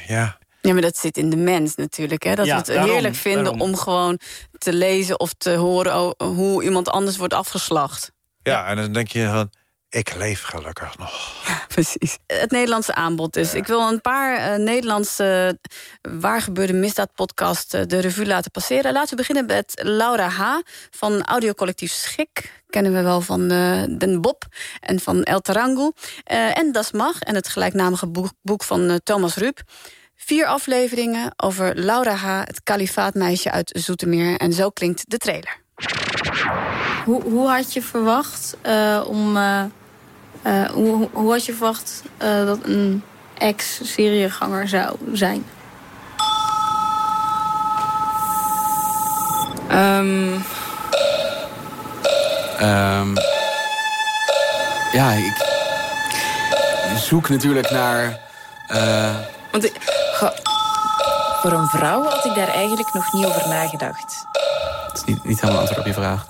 [0.06, 0.38] ja.
[0.60, 2.22] Ja, maar dat zit in de mens natuurlijk.
[2.22, 2.34] Hè?
[2.34, 3.60] Dat Ja, we het daarom, heerlijk vinden daarom.
[3.60, 4.18] om gewoon
[4.58, 8.12] te lezen of te horen hoe iemand anders wordt afgeslacht.
[8.42, 9.50] Ja, en dan denk je van,
[9.96, 11.32] ik leef gelukkig nog.
[11.68, 12.18] Precies.
[12.26, 13.54] Het Nederlandse aanbod dus.
[13.54, 15.58] Ik wil een paar eh, Nederlandse
[16.02, 18.92] eh, waar gebeurde misdaad podcast eh, de revue laten passeren.
[18.92, 20.42] Laten we beginnen met Laura H.
[20.90, 22.62] van audiocollectief Schik.
[22.70, 24.44] Kennen we wel van eh, Den Bob
[24.80, 25.92] en van El Tarango.
[26.24, 29.60] Eh, en Das Mag en het gelijknamige boek, boek van Thomas Rup.
[30.16, 34.36] Vier afleveringen over Laura H., het kalifaatmeisje uit Zoetermeer.
[34.36, 35.64] En zo klinkt de trailer.
[37.04, 39.36] Hoe, hoe had je verwacht eh, om.
[40.42, 43.02] Eh, hoe, hoe had je verwacht eh, dat een
[43.38, 45.44] ex-serieganger zou zijn?
[49.68, 50.32] Ehm
[52.58, 53.14] ehm,
[54.92, 55.44] ja, ik
[56.98, 58.18] zoek natuurlijk naar.
[58.66, 59.14] eh,
[59.52, 59.72] Want ik,
[61.42, 64.26] Voor een vrouw had ik daar eigenlijk nog niet over nagedacht.
[64.86, 66.26] het is niet, niet helemaal antwoord op je vraag.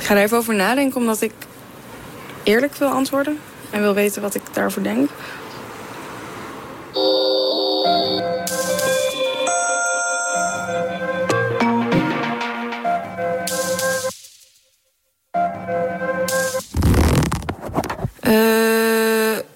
[0.00, 1.32] Ik ga er even over nadenken, omdat ik
[2.42, 3.38] eerlijk wil antwoorden
[3.70, 5.10] en wil weten wat ik daarvoor denk.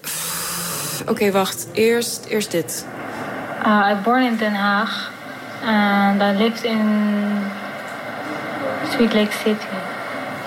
[0.01, 1.67] Pff, Oké, wacht.
[1.71, 2.85] Eerst, eerst dit.
[3.65, 5.11] Uh, I born in Den Haag
[5.63, 6.81] and I lived in
[8.91, 9.84] Sweet Lake City.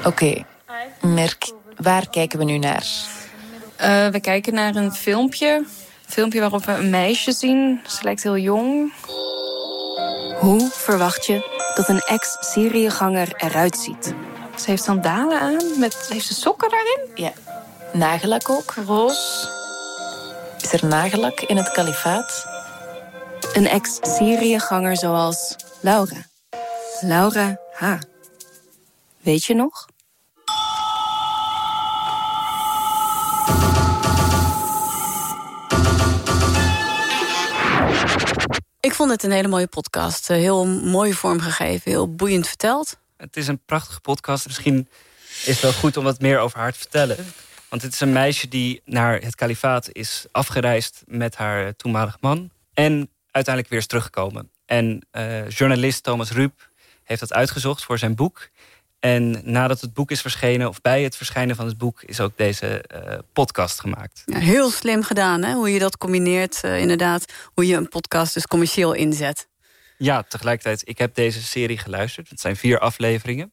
[0.05, 0.45] Oké,
[1.01, 2.87] Merk, waar kijken we nu naar?
[3.77, 5.55] Eh, we kijken naar een filmpje.
[5.55, 5.67] Een
[6.07, 7.81] filmpje waarop we een meisje zien.
[7.87, 8.93] Ze lijkt heel jong.
[10.41, 14.15] Hoe verwacht je dat een ex-serieganger eruit ziet?
[14.57, 15.79] Ze heeft sandalen aan.
[15.79, 17.01] Met, heeft ze sokken daarin?
[17.15, 17.33] Ja.
[17.93, 18.75] Nagellak ook?
[18.87, 19.49] Roze.
[20.61, 22.47] Is er nagellak in het kalifaat?
[23.53, 26.27] Een ex-serieganger zoals Laura.
[27.01, 27.95] Laura H.
[29.21, 29.87] Weet je nog?
[38.81, 40.31] Ik vond het een hele mooie podcast.
[40.31, 42.99] Eh, Heel mooi vormgegeven, heel boeiend verteld.
[43.17, 44.47] Het is een prachtige podcast.
[44.47, 44.89] Misschien
[45.29, 47.17] is het wel goed om wat meer over haar te vertellen.
[47.69, 52.51] Want het is een meisje die naar het kalifaat is afgereisd met haar toenmalige man.
[52.75, 54.51] En uiteindelijk weer is teruggekomen.
[54.67, 56.69] En uh, journalist Thomas Ruip
[57.05, 58.49] heeft dat uitgezocht voor zijn boek.
[59.01, 62.33] En nadat het boek is verschenen, of bij het verschijnen van het boek, is ook
[62.37, 64.23] deze uh, podcast gemaakt.
[64.27, 65.53] Ja, heel slim gedaan, hè?
[65.53, 67.33] hoe je dat combineert, uh, inderdaad.
[67.55, 69.49] Hoe je een podcast dus commercieel inzet.
[69.99, 72.29] Ja, tegelijkertijd, ik heb deze serie geluisterd.
[72.29, 73.53] Het zijn vier afleveringen.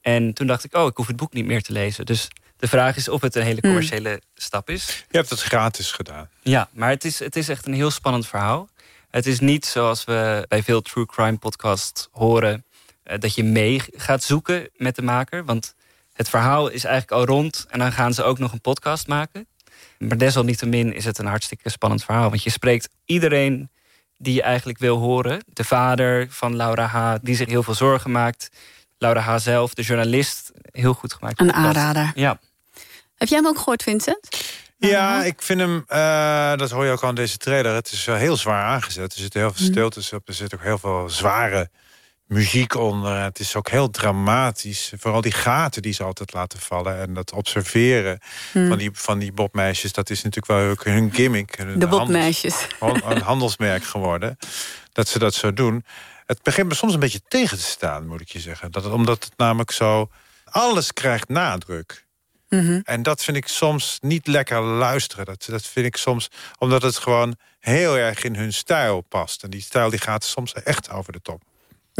[0.00, 2.06] En toen dacht ik, oh, ik hoef het boek niet meer te lezen.
[2.06, 4.20] Dus de vraag is of het een hele commerciële hmm.
[4.34, 5.04] stap is.
[5.10, 6.28] Je hebt het gratis gedaan.
[6.42, 8.68] Ja, maar het is, het is echt een heel spannend verhaal.
[9.10, 12.64] Het is niet zoals we bij veel true crime podcasts horen...
[13.08, 15.44] Uh, dat je mee gaat zoeken met de maker.
[15.44, 15.74] Want
[16.12, 17.66] het verhaal is eigenlijk al rond...
[17.68, 19.46] en dan gaan ze ook nog een podcast maken.
[19.98, 22.28] Maar desalniettemin is het een hartstikke spannend verhaal.
[22.28, 23.70] Want je spreekt iedereen
[24.16, 25.44] die je eigenlijk wil horen.
[25.46, 28.48] De vader van Laura H., die zich heel veel zorgen maakt.
[28.98, 29.36] Laura H.
[29.38, 31.40] zelf, de journalist, heel goed gemaakt.
[31.40, 32.12] Een aanrader.
[32.14, 32.38] Ja.
[33.16, 34.28] Heb jij hem ook gehoord, Vincent?
[34.78, 37.74] Ja, ik vind hem, uh, dat hoor je ook al in deze trailer...
[37.74, 39.12] het is uh, heel zwaar aangezet.
[39.12, 41.70] Er zit heel veel stiltes op, er zit ook heel veel zware
[42.28, 43.22] muziek onder.
[43.22, 44.92] Het is ook heel dramatisch.
[44.96, 46.98] Vooral die gaten die ze altijd laten vallen.
[47.00, 48.20] En dat observeren
[48.52, 48.68] hmm.
[48.68, 49.92] van, die, van die bobmeisjes...
[49.92, 51.80] dat is natuurlijk wel hun gimmick.
[51.80, 52.66] De bobmeisjes.
[52.80, 54.38] Een handelsmerk geworden.
[54.92, 55.84] Dat ze dat zo doen.
[56.26, 58.70] Het begint me soms een beetje tegen te staan, moet ik je zeggen.
[58.70, 60.10] Dat het, omdat het namelijk zo...
[60.44, 62.06] Alles krijgt nadruk.
[62.48, 62.80] Mm -hmm.
[62.84, 65.24] En dat vind ik soms niet lekker luisteren.
[65.24, 66.30] Dat, dat vind ik soms...
[66.58, 69.42] Omdat het gewoon heel erg in hun stijl past.
[69.42, 71.42] En die stijl die gaat soms echt over de top.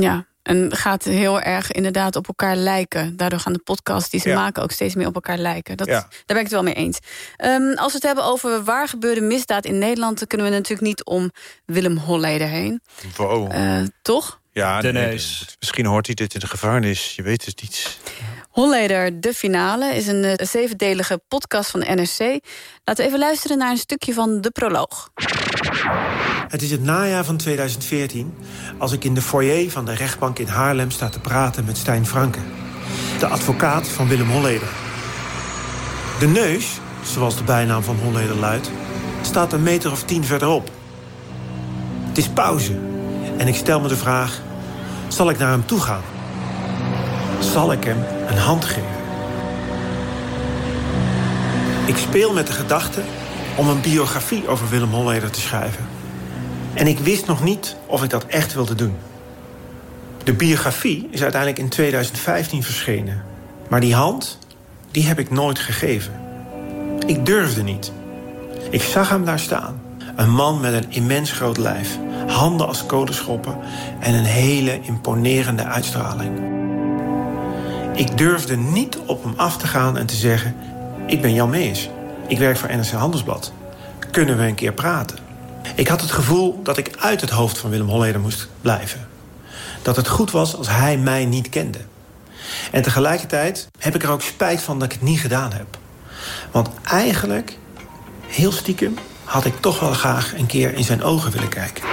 [0.02, 3.16] Ja, en gaat heel erg inderdaad op elkaar lijken.
[3.16, 4.34] Daardoor gaan de podcasts die ze Ja.
[4.34, 5.76] maken ook steeds meer op elkaar lijken.
[5.76, 6.00] Dat, Ja.
[6.00, 6.98] Daar ben ik het wel mee eens.
[7.36, 10.18] Ehm, als we het hebben over waar gebeurde misdaad in Nederland...
[10.18, 11.30] dan kunnen we natuurlijk niet om
[11.64, 12.80] Willem Holleder heen.
[13.16, 13.52] Wow.
[13.52, 14.40] Eh, toch?
[14.52, 15.20] ja, nee.
[15.58, 17.14] Misschien hoort hij dit in de gevangenis.
[17.16, 17.98] Je weet het niet.
[18.58, 22.18] Holleder, de finale, is een eh, zevendelige podcast van NRC.
[22.84, 25.10] Laten we even luisteren naar een stukje van de proloog.
[26.48, 28.34] Het is het najaar van 2014
[28.78, 32.06] als ik in de foyer van de rechtbank in Haarlem sta te praten met Stijn
[32.06, 32.38] Franke,
[33.18, 34.68] de advocaat van Willem Holleder.
[36.18, 38.70] De neus, zoals de bijnaam van Holleder luidt,
[39.22, 40.70] staat een meter of tien verderop.
[42.08, 42.78] Het is pauze
[43.36, 44.40] en ik stel me de vraag:
[45.08, 46.17] zal ik naar hem toe gaan?
[47.38, 48.96] Zal ik hem een hand geven?
[51.86, 53.00] Ik speel met de gedachte
[53.56, 55.84] om een biografie over Willem Holleder te schrijven.
[56.74, 58.96] En ik wist nog niet of ik dat echt wilde doen.
[60.24, 63.24] De biografie is uiteindelijk in 2015 verschenen.
[63.68, 64.38] Maar die hand,
[64.90, 66.12] die heb ik nooit gegeven.
[67.06, 67.92] Ik durfde niet.
[68.70, 69.82] Ik zag hem daar staan.
[70.16, 71.98] Een man met een immens groot lijf.
[72.26, 73.58] Handen als kolenschoppen
[74.00, 76.47] en een hele imponerende uitstraling.
[77.98, 80.56] Ik durfde niet op hem af te gaan en te zeggen...
[81.06, 81.90] ik ben Jan Mees.
[82.28, 83.52] Ik werk voor NRC Handelsblad.
[84.10, 85.18] Kunnen we een keer praten?
[85.74, 89.08] Ik had het gevoel dat ik uit het hoofd van Willem Holleder moest blijven.
[89.82, 91.78] Dat het goed was als hij mij niet kende.
[92.70, 95.78] En tegelijkertijd heb ik er ook spijt van dat ik het niet gedaan heb.
[96.50, 97.58] Want eigenlijk,
[98.26, 101.84] heel stiekem, had ik toch wel graag een keer in zijn ogen willen kijken.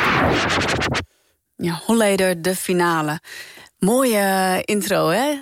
[1.55, 3.19] Ja, Holleder, de finale.
[3.79, 5.33] Mooie eh, intro, hè?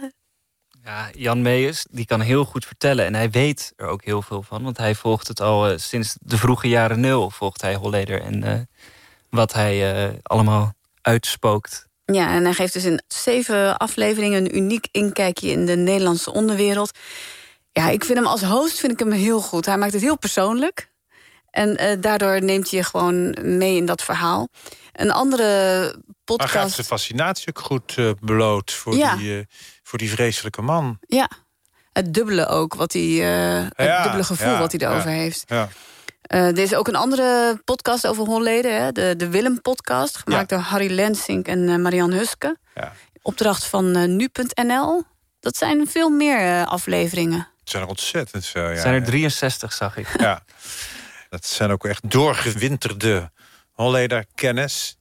[0.85, 3.05] Ja, Jan Meijers, die kan heel goed vertellen.
[3.05, 4.63] En hij weet er ook heel veel van.
[4.63, 7.29] Want hij volgt het al eh, sinds de vroege jaren nul.
[7.29, 8.59] Volgt hij Holleder en eh,
[9.29, 11.87] wat hij eh, allemaal uitspookt.
[12.05, 14.45] Ja, en hij geeft dus in zeven afleveringen...
[14.45, 16.97] een uniek inkijkje in de Nederlandse onderwereld.
[17.71, 19.65] Ja, ik vind hem als host vind ik hem heel goed.
[19.65, 20.91] Hij maakt het heel persoonlijk.
[21.49, 24.47] En daardoor neemt hij je gewoon mee in dat verhaal.
[24.93, 25.43] Een andere
[25.81, 26.51] Maar podcast...
[26.51, 29.15] gaat zijn fascinatie ook goed eh, bloot voor, Ja.
[29.15, 29.45] die, eh,
[29.83, 30.97] voor die vreselijke man.
[31.07, 31.29] Ja,
[31.93, 35.17] het dubbele ook, wat hij, eh, het Ja, dubbele gevoel ja, wat hij erover ja,
[35.17, 35.43] heeft.
[35.47, 35.69] Ja.
[36.21, 38.91] Eh, er is ook een andere podcast over Holleden, hè?
[38.91, 40.17] de, de Willem-podcast...
[40.17, 42.57] gemaakt door Harry Lensink en eh, Marian Huske.
[42.75, 42.93] Ja.
[43.21, 45.03] Opdracht van nu.nl.
[45.39, 47.47] Dat zijn veel meer afleveringen.
[47.59, 48.69] Het zijn er ontzettend veel.
[48.69, 48.81] Ja.
[48.81, 50.07] zijn er 63, zag ik.
[50.19, 50.43] Ja.
[51.29, 53.31] Dat zijn ook echt doorgewinterde
[53.73, 54.97] Holleder kennis.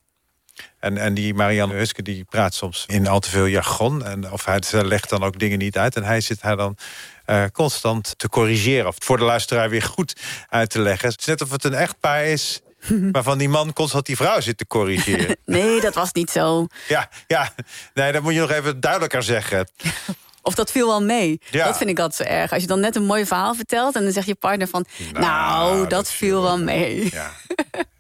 [0.78, 4.04] En, en die Marianne Huske die praat soms in al te veel jargon.
[4.04, 5.96] En, of hij legt dan ook dingen niet uit.
[5.96, 6.76] En hij zit haar dan
[7.24, 8.86] eh, constant te corrigeren.
[8.86, 10.16] Of voor de luisteraar weer goed
[10.48, 11.08] uit te leggen.
[11.08, 12.60] Het is net of het een echtpaar is...
[13.12, 15.36] waarvan die man constant die vrouw zit te corrigeren.
[15.44, 16.66] Nee, dat was niet zo.
[16.88, 17.54] ja, ja,
[17.94, 19.68] nee, dat moet je nog even duidelijker zeggen.
[20.42, 21.40] Of dat viel wel mee.
[21.50, 21.64] Ja.
[21.66, 22.52] Dat vind ik altijd zo erg.
[22.52, 23.94] Als je dan net een mooi verhaal vertelt...
[23.94, 24.86] en dan zegt je partner van...
[25.12, 27.08] Nou, dat, viel wel mee.
[27.12, 27.30] Ja,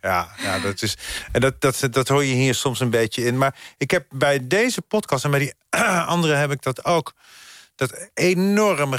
[0.00, 0.96] ja, ja dat is,
[1.32, 3.38] en dat, dat, dat hoor je hier soms een beetje in.
[3.38, 5.54] Maar ik heb bij deze podcast en bij die
[6.14, 7.12] andere heb ik dat ook...
[7.74, 8.98] dat enorme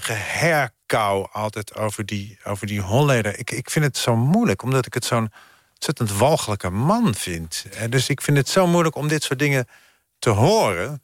[0.86, 3.40] kou altijd over die, over die Holleder.
[3.40, 5.32] Ik, ik vind het zo moeilijk, omdat ik het zo'n
[5.74, 7.66] ontzettend walgelijke man vind.
[7.72, 9.68] Eh, Dus ik vind het zo moeilijk om dit soort dingen
[10.20, 11.02] te horen.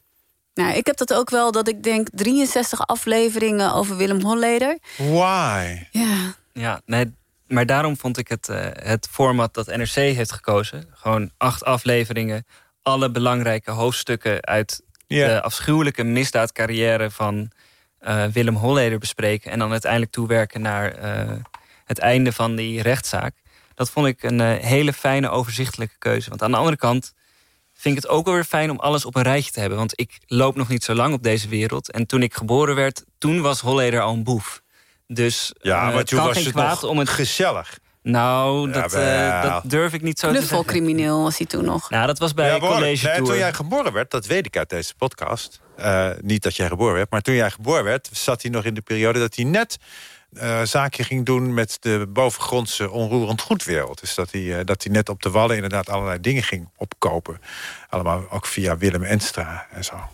[0.60, 4.78] Nou, ik heb dat ook wel, dat ik denk 63 afleveringen over Willem Holleder.
[4.98, 5.88] Why?
[5.92, 6.36] Ja.
[6.54, 7.14] Ja, nee,
[7.48, 10.86] maar daarom vond ik het, eh, het format dat NRC heeft gekozen...
[10.94, 12.46] gewoon acht afleveringen,
[12.82, 14.46] alle belangrijke hoofdstukken...
[14.46, 17.52] uit de afschuwelijke misdaadcarrière van
[18.00, 19.52] eh, Willem Holleder bespreken...
[19.52, 21.36] en dan uiteindelijk toewerken naar eh,
[21.86, 23.36] het einde van die rechtszaak.
[23.76, 26.30] Dat vond ik een hele fijne, overzichtelijke keuze.
[26.30, 27.14] Want aan de andere kant
[27.80, 29.78] vind ik het ook wel weer fijn om alles op een rijtje te hebben.
[29.78, 31.92] Want ik loop nog niet zo lang op deze wereld.
[31.92, 34.62] En toen ik geboren werd, toen was Holleder al een boef.
[35.08, 37.80] Dus Ja, eh, maar toen was geen het nog om het gezellig.
[38.02, 40.50] Nou, dat, maar eh, dat durf ik niet zo te zeggen.
[40.50, 41.90] Knuffelcrimineel was hij toen nog.
[41.90, 44.70] Nou, dat was bij Ja, college Nee, toen jij geboren werd, dat weet ik uit
[44.70, 45.62] deze podcast.
[45.76, 48.10] Eh, niet dat jij geboren werd, maar toen jij geboren werd...
[48.12, 49.78] zat hij nog in de periode dat hij net
[50.34, 51.54] eh zaakje ging doen...
[51.54, 54.00] met de bovengrondse onroerend goedwereld.
[54.00, 57.42] Dus dat hij, eh, dat hij net op de Wallen inderdaad allerlei dingen ging opkopen.
[57.90, 60.10] Allemaal ook via Willem Enstra en zo.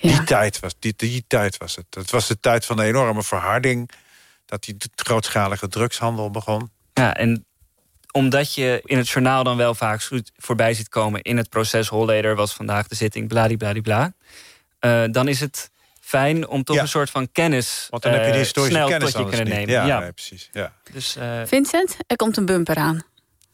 [0.00, 1.86] Die, tijd was, die, die tijd was het.
[1.90, 3.90] Het was de tijd van de enorme verharding...
[4.46, 6.70] dat die grootschalige drugshandel begon.
[6.94, 7.44] Ja, en
[8.12, 11.22] omdat je in het journaal dan wel vaak voorbij ziet komen...
[11.22, 14.12] in het proces Holleder was vandaag de zitting, bladibladibla...
[14.78, 15.70] eh dan is het
[16.10, 17.86] fijn om toch een soort van kennis...
[17.90, 19.86] Want dan heb je eh, die historische snel kennis tot je kunnen nemen.
[19.86, 20.48] Ja, nee, precies.
[20.52, 20.72] Ja.
[20.92, 23.02] Dus, eh, Vincent, er komt een bumper aan.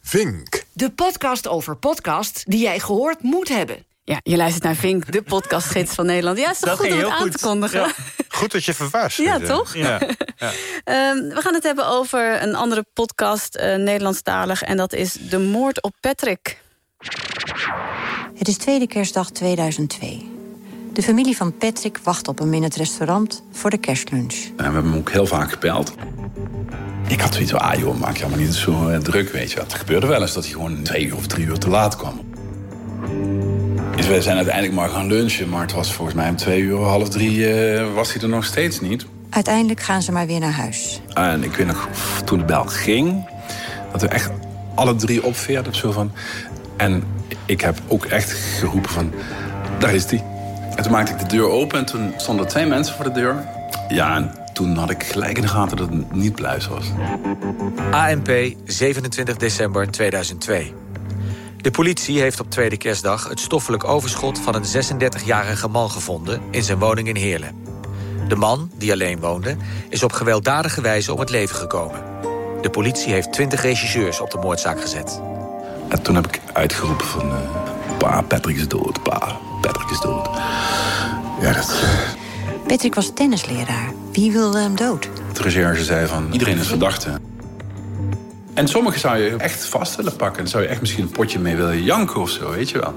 [0.02, 0.64] Vink.
[0.72, 3.84] De podcast over podcast die jij gehoord moet hebben.
[4.04, 6.38] Ja, je luistert naar Vink, de podcastgids van Nederland.
[6.38, 7.32] Ja, is toch Dat goed om het aan goed.
[7.32, 7.80] te kondigen?
[7.80, 7.92] Ja.
[8.28, 9.28] Goed dat je verwaarschuwt.
[9.28, 9.74] Ja, toch?
[9.74, 10.00] Ja.
[10.36, 10.50] Ja.
[10.84, 14.62] Ehm, we gaan het hebben over een andere podcast, eh, Nederlandstalig...
[14.62, 16.58] en dat is De Moord op Patrick.
[18.34, 20.35] Het is tweede kerstdag 2002.
[20.96, 24.34] De familie van Patrick wacht op hem in het restaurant voor de kerstlunch.
[24.34, 25.94] En we hebben hem ook heel vaak gebeld.
[27.08, 29.60] Ik had zoiets van, ah joh, maak je allemaal niet zo eh, druk, weet je.
[29.60, 32.20] Het gebeurde wel eens dat hij gewoon twee uur of drie uur te laat kwam.
[33.96, 36.78] Dus we zijn uiteindelijk maar gaan lunchen, maar het was volgens mij om twee uur,
[36.78, 39.06] half drie eh, was hij er nog steeds niet.
[39.30, 41.00] Uiteindelijk gaan ze maar weer naar huis.
[41.12, 41.88] En ik weet nog,
[42.24, 43.28] toen de bel ging,
[43.92, 44.30] dat we echt
[44.74, 45.74] alle drie opveerden.
[45.74, 46.12] Zo van.
[46.76, 47.02] En
[47.44, 49.12] ik heb ook echt geroepen van,
[49.78, 50.34] daar is hij.
[50.76, 53.44] En toen maakte ik de deur open en toen stonden twee mensen voor de deur.
[53.88, 56.84] Ja, en toen had ik gelijk in de gaten dat het niet Bluis was.
[57.90, 58.30] ANP,
[58.64, 60.74] 27 december 2002.
[61.56, 66.62] De politie heeft op tweede kerstdag het stoffelijk overschot van een 36-jarige man gevonden in
[66.62, 67.64] zijn woning in Heerlen.
[68.28, 69.56] De man, die alleen woonde,
[69.88, 72.00] is op gewelddadige wijze om het leven gekomen.
[72.60, 75.20] De politie heeft 20 regisseurs op de moordzaak gezet.
[75.88, 77.30] En toen heb ik uitgeroepen van...
[77.30, 77.36] eh,
[77.98, 80.28] pa, Patrick is dood, pa, Patrick is dood.
[81.40, 81.84] Ja, dat...
[82.66, 83.92] Patrick was tennisleraar.
[84.12, 85.08] Wie wilde hem dood?
[85.32, 87.10] De recherche zei van, iedereen is verdachte.
[88.54, 90.38] En sommigen zou je echt vast willen pakken.
[90.38, 92.94] Dan zou je echt misschien een potje mee willen janken of zo, weet je wel.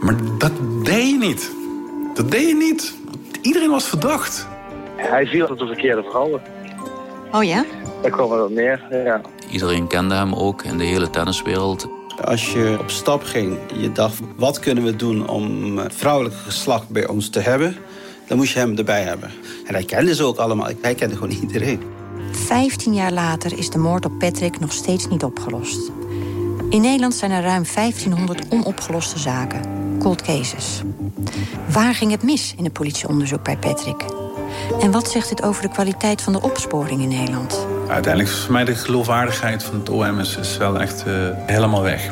[0.00, 1.50] Maar dat deed je niet.
[2.14, 2.94] Dat deed je niet.
[3.40, 4.46] Iedereen was verdacht.
[4.96, 6.42] Hij viel op de verkeerde vrouwen.
[7.32, 7.64] Oh ja?
[8.02, 9.20] Daar kwam het op neer, ja.
[9.50, 11.88] Iedereen kende hem ook in de hele tenniswereld.
[12.22, 16.88] Als je op stap ging, je dacht, wat kunnen we doen om eh, vrouwelijk geslacht
[16.88, 17.76] bij ons te hebben?
[18.26, 19.30] Dan moest je hem erbij hebben.
[19.66, 20.68] En hij kende ze ook allemaal.
[20.80, 21.82] Hij kende gewoon iedereen.
[22.32, 25.90] Vijftien jaar later is de moord op Patrick nog steeds niet opgelost.
[26.70, 29.60] In Nederland zijn er ruim 1500 onopgeloste zaken.
[29.98, 30.82] Cold cases.
[31.68, 34.23] Waar ging het mis in het politieonderzoek bij Patrick?
[34.80, 37.66] En wat zegt dit over de kwaliteit van de opsporing in Nederland?
[37.88, 41.12] Uiteindelijk is voor mij de geloofwaardigheid van het OM is, is wel echt eh,
[41.46, 42.10] helemaal weg.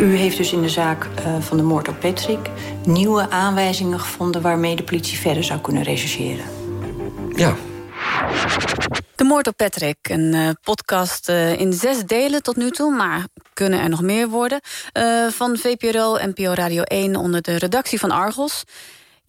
[0.00, 2.50] U heeft dus in de zaak eh, van de moord op Patrick
[2.84, 6.44] nieuwe aanwijzingen gevonden waarmee de politie verder zou kunnen rechercheren.
[7.34, 7.54] Ja.
[9.16, 12.94] De Moord op Patrick, een eh, podcast eh, in zes delen tot nu toe...
[12.94, 14.60] maar kunnen er nog meer worden.
[14.92, 18.64] eh, van VPRO en NPO Radio 1 onder de redactie van Argos.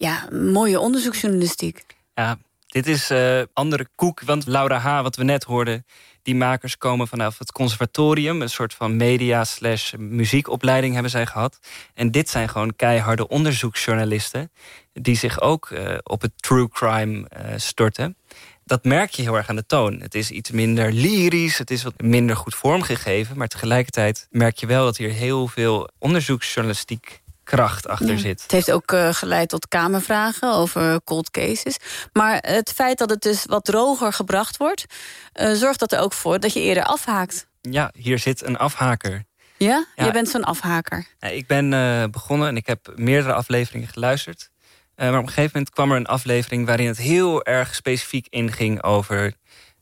[0.00, 1.84] Ja, mooie onderzoeksjournalistiek.
[2.14, 4.20] Ja, dit is eh, andere koek.
[4.20, 5.86] Want Laura H., wat we net hoorden...
[6.22, 8.42] die makers komen vanaf het conservatorium.
[8.42, 11.58] Een soort van media slash muziekopleiding hebben zij gehad.
[11.94, 14.52] En dit zijn gewoon keiharde onderzoeksjournalisten...
[14.92, 18.16] die zich ook eh, op het true crime eh, storten.
[18.64, 20.00] Dat merk je heel erg aan de toon.
[20.00, 23.36] Het is iets minder lyrisch, het is wat minder goed vormgegeven...
[23.36, 28.16] maar tegelijkertijd merk je wel dat hier heel veel onderzoeksjournalistiek kracht achter Ja.
[28.16, 28.42] zit.
[28.42, 31.76] Het heeft ook eh, geleid tot kamervragen over cold cases.
[32.12, 34.84] Maar het feit dat het dus wat droger gebracht wordt...
[35.32, 37.46] eh, zorgt dat er ook voor dat je eerder afhaakt.
[37.60, 39.24] Ja, hier zit een afhaker.
[39.56, 39.66] Ja?
[39.94, 40.02] Ja.
[40.04, 41.06] Jij bent zo'n afhaker.
[41.20, 44.50] Ik ben eh, begonnen en ik heb meerdere afleveringen geluisterd.
[44.96, 48.82] maar op een gegeven moment kwam er een aflevering waarin het heel erg specifiek inging
[48.82, 49.32] over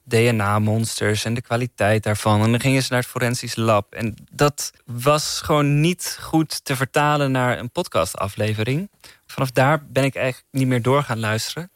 [0.09, 2.43] DNA-monsters en de kwaliteit daarvan.
[2.43, 3.93] En dan gingen ze naar het forensisch lab.
[3.93, 8.89] En dat was gewoon niet goed te vertalen naar een podcastaflevering.
[9.27, 11.71] Vanaf daar ben ik eigenlijk niet meer door gaan luisteren.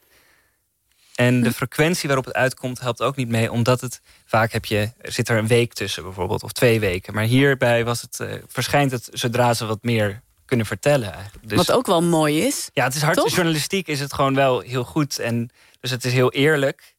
[1.15, 4.91] En de frequentie waarop het uitkomt helpt ook niet mee, omdat het vaak heb je,
[5.01, 7.13] zit er een week tussen bijvoorbeeld, of twee weken.
[7.13, 11.13] Maar hierbij was het, uh, verschijnt het zodra ze wat meer kunnen vertellen.
[11.13, 11.49] Eigenlijk.
[11.49, 12.69] Dus, Wat ook wel mooi is.
[12.73, 13.31] Ja, het is hard.
[13.31, 15.19] Journalistiek is het gewoon wel heel goed.
[15.19, 16.92] En dus het is heel eerlijk.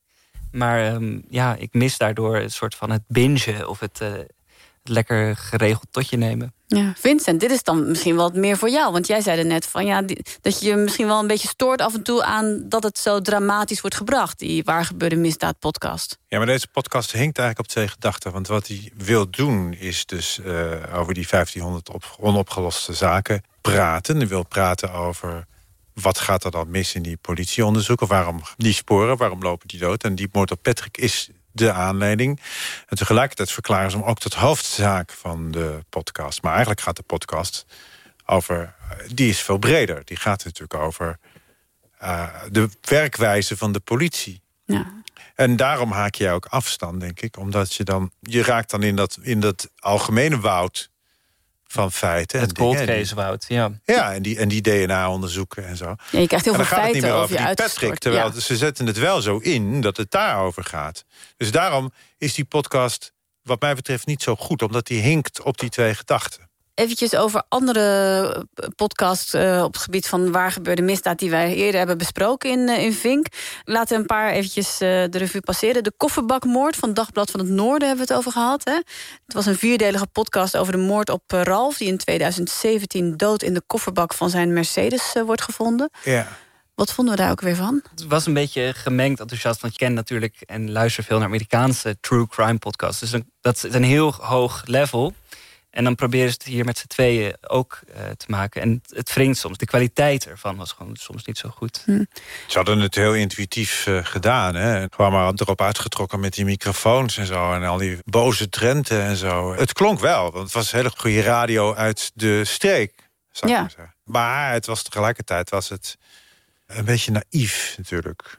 [0.55, 4.28] Maar um, ja, ik mis daardoor een soort van het bingen of het, uh, het
[4.82, 6.55] lekker geregeld totje nemen.
[6.66, 8.92] Ja, Vincent, dit is dan misschien wat meer voor jou.
[8.92, 10.02] Want jij zei er net van ja,
[10.40, 13.20] dat je je misschien wel een beetje stoort af en toe aan dat het zo
[13.20, 16.18] dramatisch wordt gebracht, die waar gebeurde misdaad podcast.
[16.28, 18.32] Ja, maar deze podcast hinkt eigenlijk op twee gedachten.
[18.32, 24.16] Want wat hij wil doen is dus uh, over die 1500 op, onopgeloste zaken praten.
[24.16, 25.46] Hij wil praten over
[25.95, 28.07] wat gaat er dan mis in die politieonderzoeken?
[28.07, 30.05] Waarom die sporen, waarom lopen die dood?
[30.05, 32.40] En die moord op Patrick is de aanleiding.
[32.86, 36.42] En tegelijkertijd verklaren ze hem ook tot hoofdzaak van de podcast.
[36.42, 37.66] Maar eigenlijk gaat de podcast
[38.26, 38.74] over...
[39.14, 40.05] die is veel breder.
[40.05, 41.18] Die gaat natuurlijk over
[42.03, 44.42] uh, de werkwijze van de politie.
[44.64, 45.03] Ja.
[45.34, 47.36] En daarom haak je ook afstand, denk ik.
[47.36, 48.11] Omdat je dan...
[48.20, 50.90] je raakt dan in dat, in dat algemene woud
[51.75, 52.41] van feiten.
[52.41, 53.70] Het cold case woud, ja.
[53.85, 55.95] Ja, en die, en die DNA-onderzoeken en zo.
[56.11, 57.99] Ja, je krijgt heel veel feiten het niet meer over, die Patrick.
[57.99, 61.05] Terwijl ze zetten het wel zo in dat het daarover gaat.
[61.37, 63.12] Dus daarom is die podcast
[63.43, 64.62] wat mij betreft niet zo goed.
[64.62, 69.83] Omdat die hinkt op die twee gedachten eventjes over andere eh, podcasts uh, op het
[69.83, 73.27] gebied van waar gebeurde misdaad die wij eerder hebben besproken in, uh, in Vink.
[73.64, 75.85] Laten we een paar eventjes uh, de revue passeren.
[75.85, 78.64] De kofferbakmoord van Dagblad van het Noorden hebben we het over gehad.
[78.64, 78.75] Hè?
[79.25, 81.77] Het was een vierdelige podcast over de moord op Ralf...
[81.77, 85.91] die in 2017 dood in de kofferbak van zijn Mercedes wordt gevonden.
[86.05, 86.29] Ja.
[86.75, 87.83] Wat vonden we daar ook weer van?
[87.91, 89.61] Het was een beetje gemengd enthousiast.
[89.61, 93.01] Want je kent natuurlijk en luister veel naar Amerikaanse true crime podcasts.
[93.01, 95.14] Dus dat is een heel hoog level.
[95.75, 98.62] En dan proberen ze het hier met z'n tweeën ook uh, te maken.
[98.62, 99.59] En het wringt soms.
[99.59, 101.83] De kwaliteit ervan was gewoon soms niet zo goed.
[101.85, 102.05] Hm.
[102.47, 104.55] Ze hadden het heel intuïtief uh, gedaan.
[104.55, 104.87] Hè?
[104.91, 107.53] Gewoon maar erop uitgetrokken met die microfoons en zo.
[107.53, 109.55] En al die boze trenten en zo.
[109.55, 112.93] Het klonk wel, want het was hele goede radio uit de streek.
[113.31, 113.61] Zou ja.
[113.61, 113.95] maar, zeggen.
[114.05, 115.97] maar het was tegelijkertijd was het
[116.66, 118.39] een beetje naïef natuurlijk.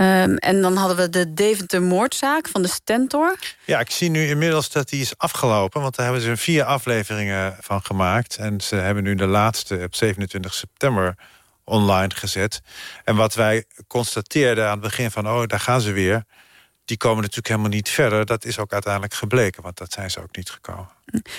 [0.00, 3.36] Um, en dan hadden we de Deventer-moordzaak van de Stentor.
[3.64, 5.80] Ja, ik zie nu inmiddels dat die is afgelopen.
[5.80, 8.36] Want daar hebben ze vier afleveringen van gemaakt.
[8.36, 11.14] En ze hebben nu de laatste op 27 september
[11.64, 12.60] online gezet.
[13.04, 15.28] En wat wij constateerden aan het begin van...
[15.28, 16.24] oh, daar gaan ze weer
[16.84, 18.26] die komen natuurlijk helemaal niet verder.
[18.26, 20.88] Dat is ook uiteindelijk gebleken, want dat zijn ze ook niet gekomen.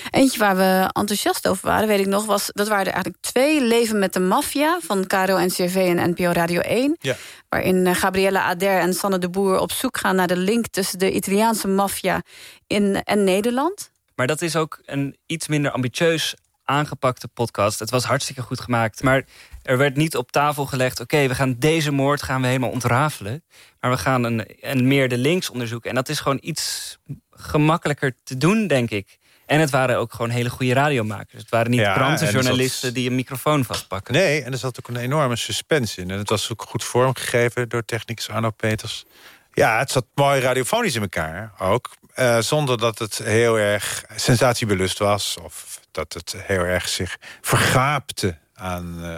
[0.09, 2.25] Eentje waar we enthousiast over waren, weet ik nog...
[2.25, 3.61] Was, dat waren er eigenlijk twee.
[3.61, 6.95] Leven met de maffia van KRO, NCRV en NPO Radio 1.
[6.99, 7.15] Ja.
[7.49, 10.15] Waarin eh, Gabriella Ader en Sanne de Boer op zoek gaan...
[10.15, 12.21] naar de link tussen de Italiaanse maffia
[12.67, 13.91] en Nederland.
[14.15, 16.35] Maar dat is ook een iets minder ambitieus
[16.65, 17.79] aangepakte podcast.
[17.79, 19.03] Het was hartstikke goed gemaakt.
[19.03, 19.23] Maar
[19.61, 20.99] er werd niet op tafel gelegd...
[20.99, 23.43] oké, we gaan deze moord gaan we helemaal ontrafelen.
[23.79, 25.89] Maar we gaan een, een meer de links onderzoeken.
[25.89, 26.97] En dat is gewoon iets
[27.31, 29.19] gemakkelijker te doen, denk ik.
[29.45, 31.41] En het waren ook gewoon hele goede radiomakers.
[31.41, 34.13] Het waren niet Ja, krantenjournalisten die een microfoon vastpakken.
[34.13, 36.11] Nee, en er zat ook een enorme suspense in.
[36.11, 39.05] En het was ook goed vormgegeven door technicus Arno Peters.
[39.53, 41.89] Ja, het zat mooi radiofonisch in elkaar ook.
[42.13, 45.37] Eh, zonder dat het heel erg sensatiebelust was.
[45.43, 49.17] Of dat het heel erg zich vergaapte aan eh,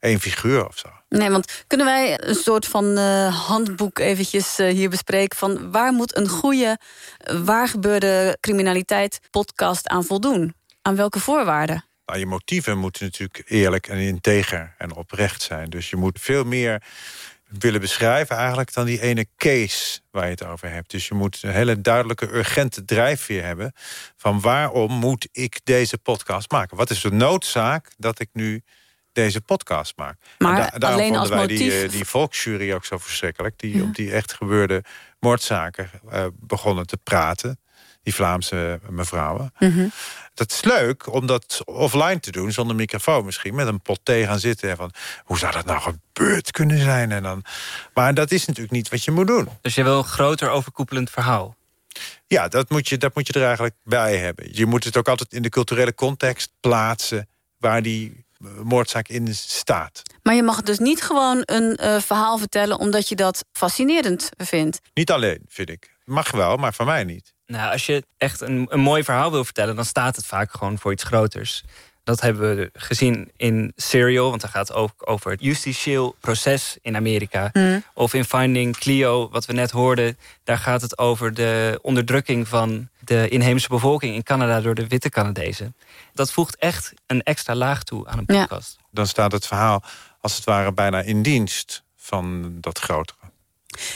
[0.00, 0.88] één figuur of zo.
[1.08, 5.38] Nee, want kunnen wij een soort van eh, handboek eventjes hier bespreken...
[5.38, 6.78] van waar moet een goede,
[7.44, 10.54] waar gebeurde criminaliteit podcast aan voldoen?
[10.82, 11.84] Aan welke voorwaarden?
[12.06, 15.70] Nou, je motieven moeten natuurlijk eerlijk en integer en oprecht zijn.
[15.70, 16.82] Dus je moet veel meer
[17.58, 20.90] willen beschrijven eigenlijk dan die ene case waar je het over hebt.
[20.90, 23.72] Dus je moet een hele duidelijke, urgente drijfveer hebben...
[24.16, 26.76] van waarom moet ik deze podcast maken?
[26.76, 28.62] Wat is de noodzaak dat ik nu
[29.12, 30.16] deze podcast maak?
[30.38, 33.58] Maar da- daarom alleen vonden als wij die, motief- eh, die volksjury ook zo verschrikkelijk...
[33.58, 34.84] die op die echt gebeurde
[35.20, 37.60] moordzaken eh, begonnen te praten.
[38.02, 39.52] Die Vlaamse mevrouwen.
[39.58, 39.88] Mhm.
[40.34, 43.54] Dat is leuk om dat offline te doen, zonder microfoon misschien.
[43.54, 44.92] Met een pot thee gaan zitten en van...
[45.24, 47.12] hoe zou dat nou gebeurd kunnen zijn?
[47.12, 47.44] En dan,
[47.94, 49.48] maar dat is natuurlijk niet wat je moet doen.
[49.60, 51.56] Dus je wil een groter overkoepelend verhaal.
[52.26, 54.48] Ja, dat moet, je, dat moet je er eigenlijk bij hebben.
[54.52, 57.28] Je moet het ook altijd in de culturele context plaatsen...
[57.58, 60.02] waar die eh, moordzaak in staat.
[60.22, 62.78] Maar je mag dus niet gewoon een eh, verhaal vertellen...
[62.78, 64.80] omdat je dat fascinerend vindt.
[64.94, 65.96] Niet alleen, vind ik.
[66.04, 67.34] Mag wel, maar van mij niet.
[67.52, 69.76] Nou, als je echt een, een mooi verhaal wil vertellen...
[69.76, 71.64] dan staat het vaak gewoon voor iets groters.
[72.04, 76.78] Dat hebben we gezien in Serial, want daar gaat het ook over het justitieel proces
[76.82, 77.50] in Amerika.
[77.52, 77.84] Hmm.
[77.94, 82.88] Of in Finding Cleo, wat we net hoorden, daar gaat het over de onderdrukking van
[82.98, 85.74] de inheemse bevolking in Canada door de witte Canadezen.
[86.12, 88.40] Dat voegt echt een extra laag toe aan een Ja.
[88.40, 88.78] podcast.
[88.90, 89.82] Dan staat het verhaal
[90.20, 93.18] als het ware bijna in dienst van dat grotere.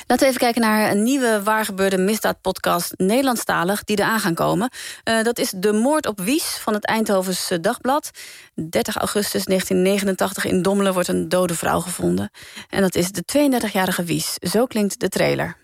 [0.07, 2.95] Laten we even kijken naar een nieuwe waargebeurde misdaadpodcast...
[2.97, 4.71] Nederlandstalig, die eraan gaan komen.
[5.03, 8.11] Eh, dat is De Moord op Wies van het Eindhovense Dagblad.
[8.55, 12.31] 30 augustus 1989 in Dommelen wordt een dode vrouw gevonden.
[12.69, 14.35] En dat is de 32-jarige Wies.
[14.35, 15.57] Zo klinkt de trailer.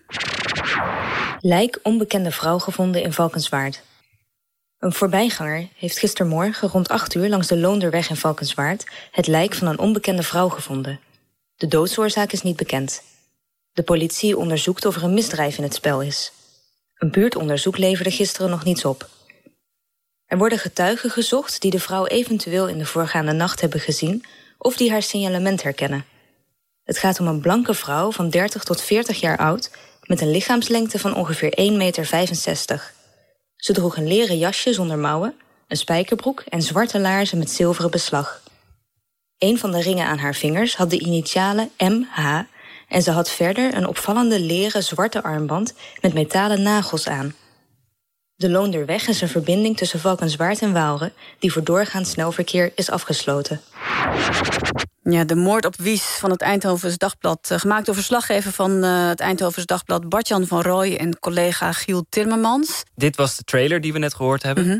[1.39, 3.83] Lijk onbekende vrouw gevonden in Valkenswaard.
[4.79, 9.67] Een voorbijganger heeft gistermorgen rond 8 uur langs de Loonderweg in Valkenswaard het lijk van
[9.67, 10.99] een onbekende vrouw gevonden.
[11.55, 13.03] De doodsoorzaak is niet bekend.
[13.73, 16.31] De politie onderzoekt of er een misdrijf in het spel is.
[16.97, 19.09] Een buurtonderzoek leverde gisteren nog niets op.
[20.25, 24.25] Er worden getuigen gezocht die de vrouw eventueel in de voorgaande nacht hebben gezien
[24.57, 26.05] of die haar signalement herkennen.
[26.83, 29.71] Het gaat om een blanke vrouw van 30 tot 40 jaar oud
[30.03, 32.93] met een lichaamslengte van ongeveer 1,65 meter.
[33.55, 35.35] Ze droeg een leren jasje zonder mouwen,
[35.67, 38.41] een spijkerbroek en zwarte laarzen met zilveren beslag.
[39.37, 42.41] Een van de ringen aan haar vingers had de initialen MH
[42.93, 47.33] en ze had verder een opvallende leren zwarte armband met metalen nagels aan.
[48.35, 53.61] De Loonderweg is een verbinding tussen Valkenswaard en Waalre die voor doorgaand snelverkeer is afgesloten.
[55.03, 57.51] Ja, de moord op Wies van het Eindhovens Dagblad.
[57.51, 60.09] eh, gemaakt door verslaggever van eh, het Eindhovens Dagblad...
[60.09, 62.83] Bartjan van Rooij en collega Giel Timmermans.
[62.95, 64.65] Dit was de trailer die we net gehoord hebben.
[64.67, 64.79] Mhm.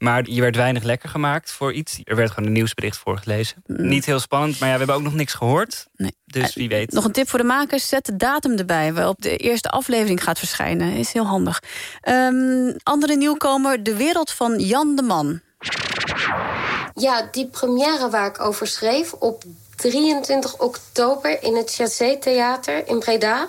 [0.00, 2.00] Maar je werd weinig lekker gemaakt voor iets.
[2.04, 3.62] Er werd gewoon een nieuwsbericht voorgelezen.
[3.66, 5.86] Niet heel spannend, maar ja, we hebben ook nog niks gehoord.
[5.96, 6.16] Nee.
[6.24, 6.92] Dus wie weet.
[6.92, 8.92] Nog een tip voor de makers, zet de datum erbij...
[8.92, 10.92] waarop de eerste aflevering gaat verschijnen.
[10.92, 11.62] Is heel handig.
[12.00, 15.40] Ehm, andere nieuwkomer, De Wereld van Jan de Man.
[16.94, 19.44] Ja, die première waar ik over schreef op
[19.76, 23.48] 23 oktober in het Chassé Theater in Breda.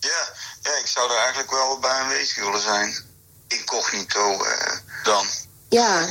[0.00, 0.28] Ja,
[0.62, 2.94] ja, ik zou er eigenlijk wel bij aanwezig willen zijn.
[3.48, 5.26] Incognito eh, dan.
[5.68, 6.08] Ja,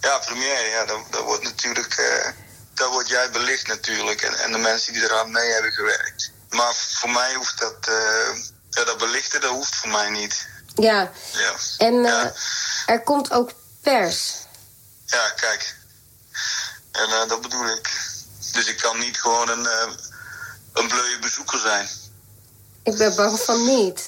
[0.00, 1.94] Ja, première, ja, dat, dat wordt natuurlijk...
[1.94, 2.28] eh
[2.74, 6.30] dat wordt jij belicht natuurlijk en, en de mensen die eraan mee hebben gewerkt.
[6.48, 7.76] Maar voor mij hoeft dat...
[7.80, 8.36] eh,
[8.70, 10.46] ja, dat belichten, dat hoeft voor mij niet.
[10.74, 11.10] ja.
[11.32, 12.26] Ja, En eh,
[12.86, 13.52] er komt ook
[13.82, 14.34] pers.
[15.06, 15.74] ja kijk.
[16.92, 17.90] En dat bedoel ik.
[18.52, 19.92] Dus ik kan niet gewoon een, eh
[20.72, 21.88] een bleuwe bezoeker zijn.
[22.82, 24.04] Ik ben bang van niet.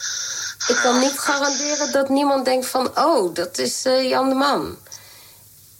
[0.68, 2.98] Ik kan niet garanderen dat niemand denkt van...
[2.98, 4.78] oh, dat is eh, Jan de Man.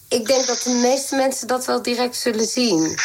[0.08, 2.98] Ik denk dat de meeste mensen dat wel direct zullen zien.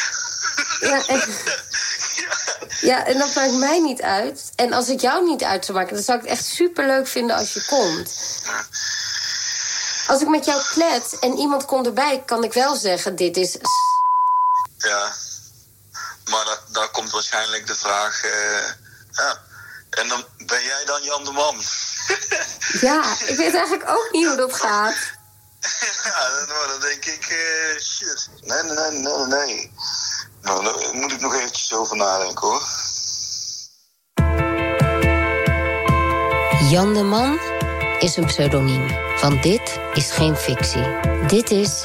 [0.79, 1.23] Ja, en,
[2.91, 4.51] ja, en dat maakt mij niet uit.
[4.55, 5.95] En als ik jou niet uit zou maken...
[5.95, 8.15] dan zou ik het echt superleuk vinden als je komt.
[10.07, 12.23] Als ik met jou klets en iemand komt erbij...
[12.25, 13.57] kan ik wel zeggen, dit is...
[14.77, 15.13] Ja.
[16.25, 18.23] Maar da- daar komt waarschijnlijk de vraag...
[18.23, 18.67] eh,
[19.11, 19.41] ja.
[19.89, 21.55] En dan ben jij dan Jan de Man?
[22.87, 24.95] Ja, ik weet eigenlijk ook niet hoe dat gaat.
[26.03, 27.25] Ja, dan, denk ik...
[27.25, 28.29] eh, shit.
[28.41, 29.71] Nee, nee, nee, nee, nee.
[30.41, 32.63] Nou, daar moet ik nog eventjes over nadenken, hoor.
[36.69, 37.39] Jan de Man
[37.99, 38.87] is een pseudoniem,
[39.21, 40.99] want dit is geen fictie.
[41.27, 41.81] Dit is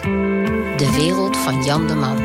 [0.77, 2.17] De Wereld van Jan de Man.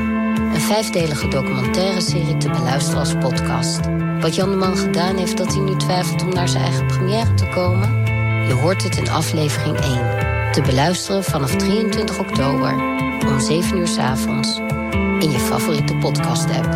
[0.54, 3.80] Een vijfdelige documentaire serie te beluisteren als podcast.
[4.22, 7.34] Wat Jan de Man gedaan heeft dat hij nu twijfelt om naar zijn eigen première
[7.34, 8.06] te komen?
[8.48, 10.52] Je hoort het in aflevering 1.
[10.52, 12.74] Te beluisteren vanaf 23 oktober
[13.28, 14.58] om 7 uur 's avonds
[15.20, 16.72] in je favoriete podcast-app.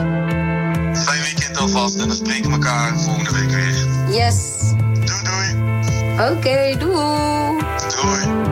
[0.98, 3.88] Fijn weekend alvast en dan spreken we elkaar volgende week weer.
[4.16, 4.60] Yes.
[4.80, 6.32] Doei, doei.
[6.32, 7.64] Oké, doei.
[8.02, 8.44] Doei.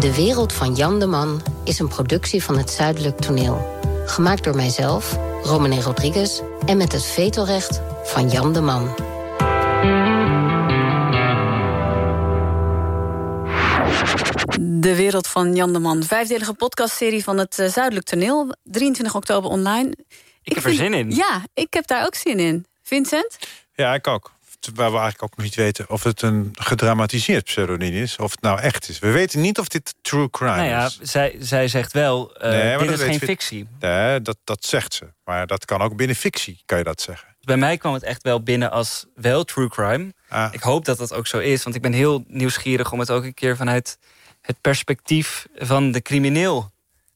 [0.00, 3.80] De Wereld van Jan de Man is een productie van het Zuidelijk Toneel.
[4.04, 6.40] Gemaakt door mijzelf, Romane Rodriguez...
[6.64, 8.94] en met het vetorecht van Jan de Man.
[14.60, 16.02] De Wereld van Jan de Man.
[16.02, 18.54] Vijfdelige podcastserie van het eh, Zuidelijk Toneel.
[18.62, 19.96] 23 oktober online.
[20.42, 21.10] Ik, heb er zin in.
[21.10, 22.66] Ja, ik heb daar ook zin in.
[22.82, 23.38] Vincent?
[23.74, 24.35] Ja, ik ook.
[24.74, 28.16] Waar we eigenlijk ook nog niet weten of het een gedramatiseerd pseudoniem is.
[28.16, 28.98] Of het nou echt is.
[28.98, 30.98] We weten niet of dit true crime Nou ja, is.
[31.02, 33.68] zij, zij zegt wel, eh, Nee, maar dit dat is geen fictie.
[33.80, 35.12] Nee, dat, dat zegt ze.
[35.24, 37.36] Maar dat kan ook binnen fictie, kan je dat zeggen.
[37.40, 40.14] Bij mij kwam het echt wel binnen als wel true crime.
[40.28, 40.48] Ah.
[40.50, 42.92] Ik hoop dat dat ook zo is, want ik ben heel nieuwsgierig...
[42.92, 43.98] om het ook een keer vanuit
[44.40, 46.70] het perspectief van de crimineel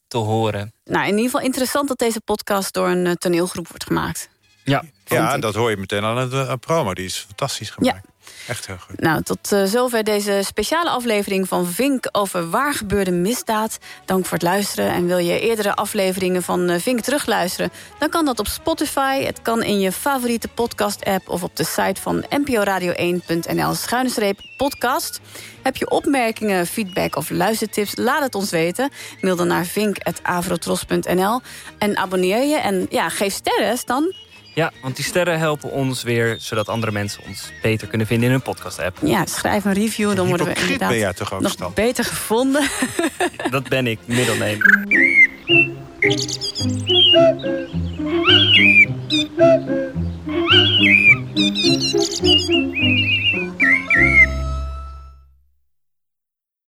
[0.08, 0.72] te horen.
[0.84, 4.29] Nou, in ieder geval interessant dat deze podcast door een eh, toneelgroep wordt gemaakt.
[4.64, 6.94] Ja, Ja, dat hoor je meteen aan het eh, promo.
[6.94, 8.06] Die is fantastisch gemaakt.
[8.50, 9.00] Echt heel goed.
[9.00, 13.78] Nou, tot uh, zover deze speciale aflevering van Vink over waar gebeurde misdaad.
[14.04, 14.90] Dank voor het luisteren.
[14.90, 17.70] En wil je eerdere afleveringen van uh, Vink terugluisteren...
[17.98, 19.22] dan kan dat op Spotify.
[19.22, 21.28] Het kan in je favoriete podcast-app...
[21.28, 25.20] of op de site van nporadio1.nl schuine podcast.
[25.62, 27.96] Heb je opmerkingen, feedback of luistertips?
[27.96, 28.90] Laat het ons weten.
[29.20, 31.40] Mail dan naar vink.avrotros.nl.
[31.78, 34.14] En abonneer je en ja, geef sterren dan...
[34.54, 36.36] Ja, want die sterren helpen ons weer...
[36.38, 38.98] zodat andere mensen ons beter kunnen vinden in hun podcast-app.
[39.02, 42.68] Ja, schrijf een review, dan worden we inderdaad ben jij toch ook, nog beter gevonden.
[43.50, 44.58] Dat ben ik, middelneem.